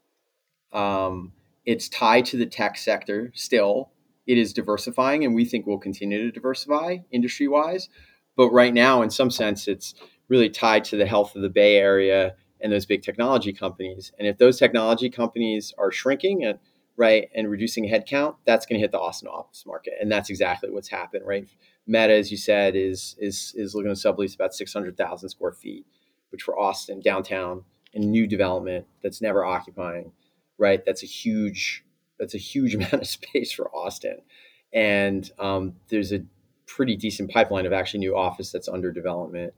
um, 0.72 1.32
it's 1.64 1.88
tied 1.88 2.24
to 2.26 2.36
the 2.36 2.46
tech 2.46 2.76
sector 2.76 3.30
still. 3.34 3.90
It 4.26 4.38
is 4.38 4.52
diversifying, 4.52 5.24
and 5.24 5.34
we 5.34 5.44
think 5.44 5.66
we'll 5.66 5.78
continue 5.78 6.22
to 6.22 6.32
diversify 6.32 6.98
industry 7.10 7.48
wise. 7.48 7.88
But 8.36 8.50
right 8.50 8.72
now, 8.72 9.02
in 9.02 9.10
some 9.10 9.30
sense, 9.30 9.68
it's 9.68 9.94
really 10.28 10.48
tied 10.48 10.84
to 10.84 10.96
the 10.96 11.06
health 11.06 11.36
of 11.36 11.42
the 11.42 11.50
Bay 11.50 11.76
Area 11.76 12.34
and 12.60 12.72
those 12.72 12.86
big 12.86 13.02
technology 13.02 13.52
companies. 13.52 14.12
And 14.18 14.26
if 14.26 14.38
those 14.38 14.58
technology 14.58 15.10
companies 15.10 15.74
are 15.76 15.90
shrinking 15.90 16.44
and 16.44 16.58
right 16.96 17.28
and 17.34 17.50
reducing 17.50 17.88
headcount, 17.88 18.36
that's 18.46 18.64
going 18.64 18.78
to 18.78 18.80
hit 18.80 18.92
the 18.92 19.00
Austin 19.00 19.28
office 19.28 19.64
market, 19.66 19.94
and 20.00 20.10
that's 20.10 20.30
exactly 20.30 20.70
what's 20.70 20.88
happened. 20.88 21.26
Right, 21.26 21.48
Meta, 21.86 22.14
as 22.14 22.30
you 22.30 22.36
said, 22.36 22.76
is 22.76 23.16
is 23.18 23.52
is 23.56 23.74
looking 23.74 23.94
to 23.94 24.00
sublease 24.00 24.34
about 24.34 24.54
six 24.54 24.72
hundred 24.72 24.96
thousand 24.96 25.28
square 25.28 25.52
feet, 25.52 25.86
which 26.30 26.42
for 26.42 26.58
Austin 26.58 27.00
downtown 27.00 27.64
and 27.94 28.10
new 28.10 28.26
development 28.26 28.86
that's 29.02 29.20
never 29.20 29.44
occupying 29.44 30.12
right? 30.62 30.82
That's 30.86 31.02
a 31.02 31.06
huge 31.06 31.84
that's 32.18 32.34
a 32.34 32.38
huge 32.38 32.74
amount 32.76 32.94
of 32.94 33.06
space 33.06 33.52
for 33.52 33.68
Austin, 33.74 34.18
and 34.72 35.30
um, 35.38 35.74
there's 35.88 36.12
a 36.12 36.24
pretty 36.66 36.96
decent 36.96 37.30
pipeline 37.30 37.66
of 37.66 37.72
actually 37.72 38.00
new 38.00 38.16
office 38.16 38.50
that's 38.50 38.68
under 38.68 38.92
development, 38.92 39.52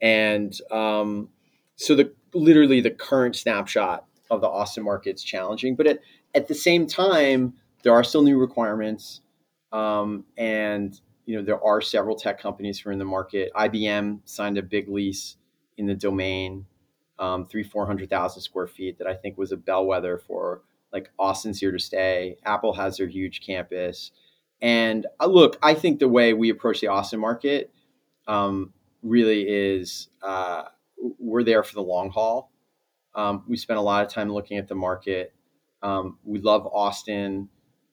and 0.00 0.58
um, 0.70 1.28
so 1.76 1.94
the 1.94 2.12
literally 2.32 2.80
the 2.80 2.90
current 2.90 3.36
snapshot 3.36 4.06
of 4.30 4.40
the 4.40 4.48
Austin 4.48 4.84
market 4.84 5.16
is 5.16 5.24
challenging, 5.24 5.74
but 5.74 5.86
at 5.86 5.98
at 6.34 6.48
the 6.48 6.54
same 6.54 6.86
time 6.86 7.54
there 7.82 7.92
are 7.92 8.04
still 8.04 8.22
new 8.22 8.38
requirements, 8.38 9.20
um, 9.72 10.24
and 10.38 11.00
you 11.26 11.36
know 11.36 11.42
there 11.42 11.62
are 11.62 11.80
several 11.80 12.16
tech 12.16 12.40
companies 12.40 12.78
who 12.78 12.90
are 12.90 12.92
in 12.92 12.98
the 13.00 13.04
market. 13.04 13.52
IBM 13.54 14.20
signed 14.24 14.56
a 14.56 14.62
big 14.62 14.88
lease 14.88 15.36
in 15.76 15.86
the 15.86 15.94
domain 15.94 16.64
um, 17.18 17.46
three, 17.46 17.62
400,000 17.62 18.42
square 18.42 18.66
feet 18.66 18.98
that 18.98 19.06
I 19.06 19.14
think 19.14 19.38
was 19.38 19.52
a 19.52 19.56
bellwether 19.56 20.18
for 20.18 20.62
like 20.92 21.10
Austin's 21.18 21.60
here 21.60 21.72
to 21.72 21.78
stay. 21.78 22.36
Apple 22.44 22.72
has 22.74 22.96
their 22.96 23.08
huge 23.08 23.40
campus. 23.44 24.12
And 24.62 25.06
uh, 25.20 25.26
look, 25.26 25.58
I 25.62 25.74
think 25.74 25.98
the 25.98 26.08
way 26.08 26.32
we 26.32 26.50
approach 26.50 26.80
the 26.80 26.86
Austin 26.86 27.20
market 27.20 27.72
um, 28.26 28.72
really 29.02 29.42
is 29.42 30.08
uh, 30.22 30.64
we're 31.18 31.42
there 31.42 31.62
for 31.62 31.74
the 31.74 31.82
long 31.82 32.10
haul. 32.10 32.50
Um, 33.14 33.44
we 33.48 33.56
spend 33.56 33.78
a 33.78 33.82
lot 33.82 34.04
of 34.04 34.10
time 34.10 34.32
looking 34.32 34.58
at 34.58 34.68
the 34.68 34.74
market. 34.74 35.32
Um, 35.82 36.18
we 36.24 36.38
love 36.38 36.66
Austin. 36.66 37.48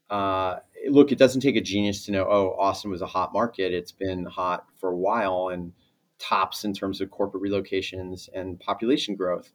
Uh, 0.09 0.57
look, 0.89 1.11
it 1.11 1.17
doesn't 1.17 1.41
take 1.41 1.55
a 1.55 1.61
genius 1.61 2.05
to 2.05 2.11
know, 2.11 2.25
oh, 2.29 2.55
Austin 2.57 2.91
was 2.91 3.01
a 3.01 3.07
hot 3.07 3.33
market. 3.33 3.73
It's 3.73 3.91
been 3.91 4.25
hot 4.25 4.65
for 4.79 4.89
a 4.89 4.97
while 4.97 5.49
and 5.49 5.73
tops 6.21 6.63
in 6.63 6.73
terms 6.73 7.01
of 7.01 7.11
corporate 7.11 7.43
relocations 7.43 8.29
and 8.33 8.59
population 8.59 9.15
growth. 9.15 9.51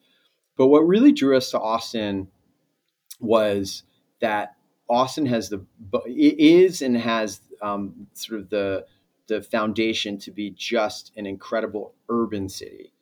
But 0.57 0.69
what 0.69 0.81
really 0.81 1.13
drew 1.13 1.37
us 1.37 1.51
to 1.51 1.61
Austin 1.61 2.29
was 3.21 3.83
that 4.21 4.57
Austin 4.89 5.27
has 5.27 5.49
the 5.49 5.65
is 6.07 6.83
and 6.83 6.97
has 6.97 7.41
um, 7.63 8.07
sort 8.15 8.41
of 8.41 8.51
the 8.51 8.87
the 9.29 9.43
foundation 9.43 10.19
to 10.19 10.31
be 10.31 10.51
just 10.51 11.13
an 11.17 11.27
incredible 11.27 11.95
urban 12.09 12.49
city. 12.49 12.93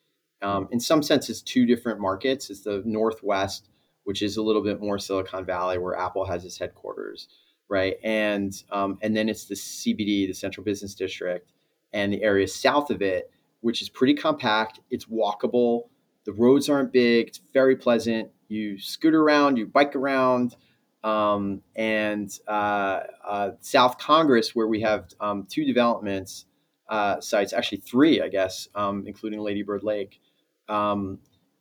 Um, 0.41 0.69
in 0.71 0.81
some 0.81 1.03
sense, 1.03 1.29
it's 1.29 1.43
two 1.43 1.67
different 1.67 2.01
markets. 2.01 2.51
It's 2.51 2.63
the 2.63 2.83
Northwest, 2.85 3.69
which 4.05 4.23
is 4.23 4.37
a 4.37 4.43
little 4.43 4.63
bit 4.63 4.81
more 4.81 4.99
Silicon 4.99 5.45
Valley, 5.45 5.79
where 5.79 5.97
Apple 5.97 6.25
has 6.25 6.45
its 6.45 6.59
headquarters, 6.59 7.29
right? 7.69 7.97
And 8.03 8.55
um, 8.71 8.99
and 9.03 9.17
then 9.17 9.29
it's 9.29 9.47
the 9.47 9.55
CBD, 9.55 10.27
the 10.27 10.33
Central 10.33 10.65
Business 10.65 10.95
District, 10.95 11.51
and 11.93 12.13
the 12.13 12.23
area 12.23 12.49
south 12.49 12.91
of 12.91 13.03
it, 13.03 13.31
which 13.65 13.81
is 13.81 13.89
pretty 13.89 14.13
compact. 14.13 14.79
It's 14.91 15.07
walkable. 15.07 15.85
The 16.27 16.35
roads 16.35 16.69
aren't 16.69 16.93
big. 16.93 17.29
It's 17.29 17.41
very 17.55 17.77
pleasant. 17.77 18.29
You 18.49 18.79
scoot 18.79 19.15
around, 19.15 19.57
you 19.57 19.65
bike 19.65 19.97
around. 19.97 20.55
Um, 21.03 21.63
and 21.75 22.31
uh, 22.47 23.01
uh, 23.27 23.51
South 23.63 23.97
Congress, 23.97 24.55
where 24.55 24.69
we 24.69 24.83
have 24.83 25.07
um, 25.19 25.47
two 25.49 25.65
developments 25.65 26.45
uh, 26.91 27.23
sites, 27.23 27.55
actually 27.55 27.79
three, 27.79 28.21
I 28.21 28.29
guess, 28.29 28.69
um, 28.75 29.05
including 29.07 29.41
Lady 29.41 29.63
Bird 29.63 29.83
Lake, 29.83 30.21
um, 30.69 31.19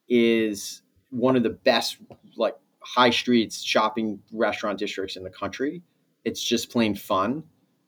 is 0.09 0.81
one 1.09 1.37
of 1.37 1.43
the 1.43 1.51
best 1.51 1.99
like 2.35 2.57
high 2.81 3.11
streets, 3.11 3.63
shopping, 3.63 4.19
restaurant 4.33 4.77
districts 4.77 5.15
in 5.15 5.23
the 5.23 5.29
country. 5.29 5.81
It's 6.25 6.43
just 6.43 6.69
plain 6.69 6.95
fun, 6.95 7.43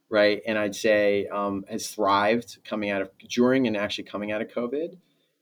right? 0.10 0.41
And 0.46 0.58
I'd 0.58 0.76
say 0.76 1.28
um, 1.28 1.65
has 1.70 1.88
thrived 1.88 2.58
coming 2.63 2.89
out 2.89 3.02
of 3.02 3.10
during 3.30 3.68
and 3.68 3.76
actually 3.78 4.06
coming 4.06 4.32
out 4.32 4.41
of 4.41 4.50
COVID, 4.50 4.98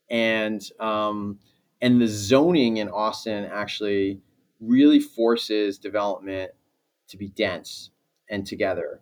and 0.09 0.61
um, 0.79 1.39
and 1.81 2.01
the 2.01 2.07
zoning 2.07 2.77
in 2.77 2.89
Austin 2.89 3.45
actually 3.45 4.21
really 4.59 4.99
forces 4.99 5.77
development 5.77 6.51
to 7.09 7.17
be 7.17 7.27
dense 7.27 7.91
and 8.29 8.45
together. 8.45 9.01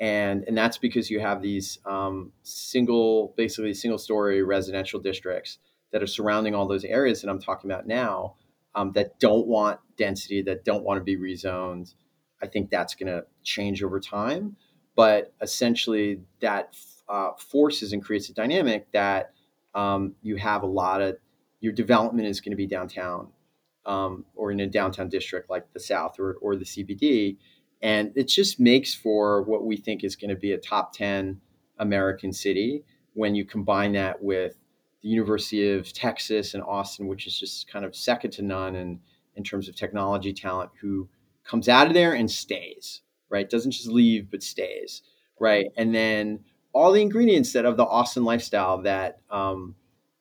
And, 0.00 0.44
and 0.48 0.56
that's 0.58 0.78
because 0.78 1.10
you 1.10 1.20
have 1.20 1.42
these 1.42 1.78
um, 1.84 2.32
single, 2.42 3.34
basically 3.36 3.74
single 3.74 3.98
story 3.98 4.42
residential 4.42 4.98
districts 4.98 5.58
that 5.92 6.02
are 6.02 6.08
surrounding 6.08 6.54
all 6.54 6.66
those 6.66 6.84
areas 6.84 7.20
that 7.22 7.30
I'm 7.30 7.40
talking 7.40 7.70
about 7.70 7.86
now 7.86 8.34
um, 8.74 8.92
that 8.92 9.20
don't 9.20 9.46
want 9.46 9.78
density, 9.96 10.42
that 10.42 10.64
don't 10.64 10.82
want 10.82 10.98
to 10.98 11.04
be 11.04 11.16
rezoned. 11.16 11.94
I 12.42 12.46
think 12.46 12.70
that's 12.70 12.94
going 12.94 13.12
to 13.12 13.24
change 13.44 13.82
over 13.82 14.00
time. 14.00 14.56
But 14.94 15.32
essentially, 15.40 16.20
that 16.40 16.76
uh, 17.08 17.32
forces 17.38 17.92
and 17.92 18.04
creates 18.04 18.28
a 18.28 18.34
dynamic 18.34 18.90
that 18.92 19.32
um, 19.74 20.14
you 20.22 20.36
have 20.36 20.62
a 20.62 20.66
lot 20.66 21.00
of 21.00 21.16
your 21.60 21.72
development 21.72 22.28
is 22.28 22.40
going 22.40 22.50
to 22.52 22.56
be 22.56 22.66
downtown 22.66 23.28
um, 23.86 24.24
or 24.34 24.50
in 24.50 24.60
a 24.60 24.66
downtown 24.66 25.08
district 25.08 25.50
like 25.50 25.72
the 25.72 25.80
South 25.80 26.18
or, 26.18 26.34
or 26.42 26.56
the 26.56 26.64
CBD. 26.64 27.36
And 27.80 28.12
it 28.14 28.28
just 28.28 28.60
makes 28.60 28.94
for 28.94 29.42
what 29.42 29.64
we 29.64 29.76
think 29.76 30.04
is 30.04 30.16
going 30.16 30.30
to 30.30 30.36
be 30.36 30.52
a 30.52 30.58
top 30.58 30.92
10 30.92 31.40
American 31.78 32.32
city 32.32 32.84
when 33.14 33.34
you 33.34 33.44
combine 33.44 33.92
that 33.92 34.22
with 34.22 34.56
the 35.02 35.08
University 35.08 35.72
of 35.72 35.92
Texas 35.92 36.54
and 36.54 36.62
Austin, 36.62 37.08
which 37.08 37.26
is 37.26 37.38
just 37.38 37.68
kind 37.68 37.84
of 37.84 37.94
second 37.94 38.30
to 38.32 38.42
none 38.42 38.76
in, 38.76 39.00
in 39.36 39.42
terms 39.42 39.68
of 39.68 39.74
technology 39.74 40.32
talent, 40.32 40.70
who 40.80 41.08
comes 41.44 41.68
out 41.68 41.88
of 41.88 41.94
there 41.94 42.14
and 42.14 42.30
stays, 42.30 43.02
right? 43.32 43.48
Doesn't 43.48 43.72
just 43.72 43.88
leave, 43.88 44.30
but 44.30 44.42
stays, 44.42 45.02
right? 45.40 45.66
And 45.76 45.94
then 45.94 46.40
all 46.72 46.92
the 46.92 47.02
ingredients 47.02 47.52
that 47.54 47.64
of 47.64 47.76
the 47.76 47.84
Austin 47.84 48.24
lifestyle 48.24 48.82
that 48.82 49.20
um, 49.30 49.74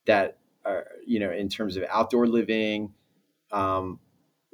that 0.05 0.37
are, 0.65 0.87
you 1.05 1.19
know, 1.19 1.31
in 1.31 1.49
terms 1.49 1.75
of 1.77 1.83
outdoor 1.89 2.25
living, 2.25 2.93
um, 3.51 3.99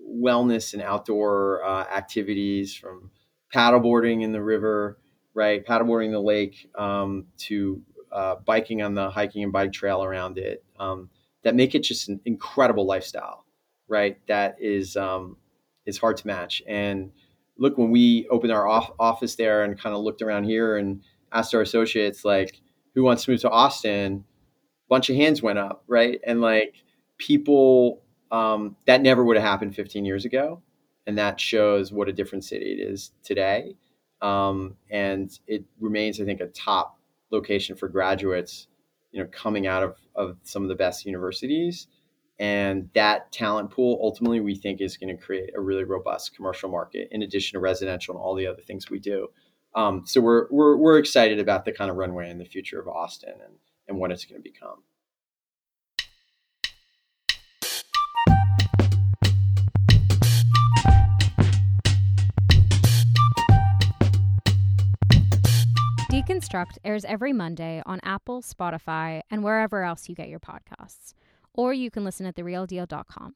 wellness 0.04 0.74
and 0.74 0.82
outdoor 0.82 1.64
uh, 1.64 1.84
activities 1.84 2.74
from 2.76 3.12
paddleboarding 3.54 4.24
in 4.24 4.32
the 4.32 4.42
river, 4.42 4.98
right? 5.34 5.66
Paddleboarding 5.66 6.12
the 6.12 6.20
lake 6.20 6.70
um, 6.76 7.28
to 7.38 7.82
uh, 8.12 8.36
biking 8.46 8.82
on 8.82 8.96
the 8.96 9.10
hiking 9.10 9.44
and 9.44 9.54
bike 9.54 9.72
trail 9.72 10.04
around 10.04 10.38
it 10.38 10.64
um, 10.80 11.10
that 11.44 11.56
make 11.56 11.76
it 11.76 11.84
just 11.84 12.10
an 12.10 12.20
incredible 12.26 12.86
lifestyle, 12.86 13.46
right? 13.88 14.18
That 14.28 14.58
is 14.60 14.98
um, 14.98 15.38
is 15.86 15.98
hard 15.98 16.18
to 16.18 16.28
match. 16.28 16.62
And 16.68 17.12
look, 17.58 17.78
when 17.78 17.92
we 17.92 18.28
opened 18.30 18.52
our 18.52 18.68
off- 18.68 18.94
office 19.00 19.36
there 19.36 19.64
and 19.64 19.80
kind 19.80 19.96
of 19.96 20.02
looked 20.02 20.22
around 20.22 20.46
here 20.46 20.78
and 20.78 21.02
asked 21.32 21.54
our 21.54 21.62
associates 21.62 22.24
like, 22.26 22.62
"Who 22.96 23.04
wants 23.04 23.26
to 23.26 23.32
move 23.32 23.42
to 23.42 23.50
Austin?" 23.50 24.24
A 24.86 24.90
bunch 24.90 25.10
of 25.10 25.16
hands 25.16 25.42
went 25.42 25.60
up, 25.60 25.84
right? 25.88 26.20
And 26.26 26.42
like 26.42 26.84
people 27.18 28.02
um, 28.32 28.76
that 28.86 29.02
never 29.02 29.24
would 29.24 29.38
have 29.38 29.46
happened 29.46 29.76
15 29.76 30.06
years 30.06 30.26
ago. 30.26 30.62
And 31.06 31.18
that 31.18 31.40
shows 31.40 31.92
what 31.92 32.10
a 32.10 32.14
different 32.14 32.44
city 32.44 32.74
it 32.74 32.84
is 32.86 33.12
today. 33.24 33.76
Um, 34.22 34.76
and 34.90 35.32
it 35.48 35.64
remains, 35.80 36.20
I 36.20 36.26
think, 36.26 36.42
a 36.42 36.48
top 36.48 37.00
location 37.32 37.76
for 37.76 37.88
graduates, 37.88 38.68
you 39.12 39.22
know, 39.22 39.30
coming 39.32 39.68
out 39.68 39.84
of, 39.84 39.96
of 40.16 40.38
some 40.44 40.64
of 40.64 40.70
the 40.70 40.76
best 40.76 41.06
universities. 41.06 41.88
And 42.40 42.90
that 42.94 43.32
talent 43.32 43.72
pool 43.72 44.00
ultimately 44.02 44.40
we 44.40 44.56
think 44.56 44.80
is 44.80 44.98
going 44.98 45.16
to 45.16 45.22
create 45.22 45.52
a 45.56 45.62
really 45.62 45.84
robust 45.84 46.36
commercial 46.36 46.70
market 46.70 47.08
in 47.12 47.24
addition 47.24 47.56
to 47.56 47.60
residential 47.60 48.16
and 48.16 48.22
all 48.22 48.36
the 48.36 48.48
other 48.48 48.62
things 48.62 48.90
we 48.90 49.00
do. 49.00 49.30
Um, 49.76 50.04
so 50.06 50.22
we're, 50.22 50.48
we're, 50.50 50.78
we're 50.78 50.98
excited 51.00 51.40
about 51.40 51.66
the 51.66 51.72
kind 51.72 51.90
of 51.90 51.98
runway 51.98 52.30
in 52.30 52.38
the 52.38 52.46
future 52.46 52.80
of 52.80 52.88
Austin 52.88 53.34
and, 53.44 53.56
and 53.88 53.98
what 53.98 54.12
it's 54.12 54.26
going 54.26 54.42
to 54.42 54.44
become. 54.44 54.84
Deconstruct 66.12 66.78
airs 66.84 67.06
every 67.06 67.32
Monday 67.34 67.84
on 67.86 68.00
Apple, 68.02 68.42
Spotify, 68.42 69.22
and 69.30 69.44
wherever 69.44 69.84
else 69.84 70.10
you 70.10 70.16
get 70.16 70.30
your 70.30 70.40
podcasts. 70.40 71.14
Or 71.58 71.74
you 71.74 71.92
can 71.92 72.06
listen 72.06 72.26
at 72.26 72.36
therealdeal.com. 72.36 73.36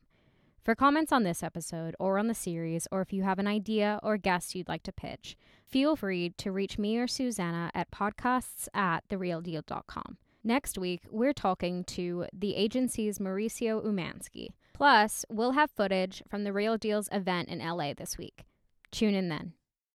For 0.63 0.75
comments 0.75 1.11
on 1.11 1.23
this 1.23 1.41
episode 1.41 1.95
or 1.99 2.19
on 2.19 2.27
the 2.27 2.35
series, 2.35 2.87
or 2.91 3.01
if 3.01 3.11
you 3.11 3.23
have 3.23 3.39
an 3.39 3.47
idea 3.47 3.99
or 4.03 4.15
guest 4.17 4.53
you'd 4.53 4.67
like 4.67 4.83
to 4.83 4.93
pitch, 4.93 5.35
feel 5.67 5.95
free 5.95 6.29
to 6.37 6.51
reach 6.51 6.77
me 6.77 6.97
or 6.97 7.07
Susanna 7.07 7.71
at 7.73 7.89
podcasts 7.89 8.67
at 8.73 9.03
therealdeal.com. 9.09 10.17
Next 10.43 10.77
week, 10.77 11.01
we're 11.09 11.33
talking 11.33 11.83
to 11.85 12.27
the 12.31 12.55
agency's 12.55 13.17
Mauricio 13.17 13.83
Umansky. 13.83 14.49
Plus, 14.73 15.25
we'll 15.29 15.51
have 15.53 15.71
footage 15.71 16.23
from 16.29 16.43
the 16.43 16.53
Real 16.53 16.77
Deals 16.77 17.09
event 17.11 17.49
in 17.49 17.59
LA 17.59 17.93
this 17.93 18.17
week. 18.17 18.45
Tune 18.91 19.15
in 19.15 19.29
then. 19.29 19.53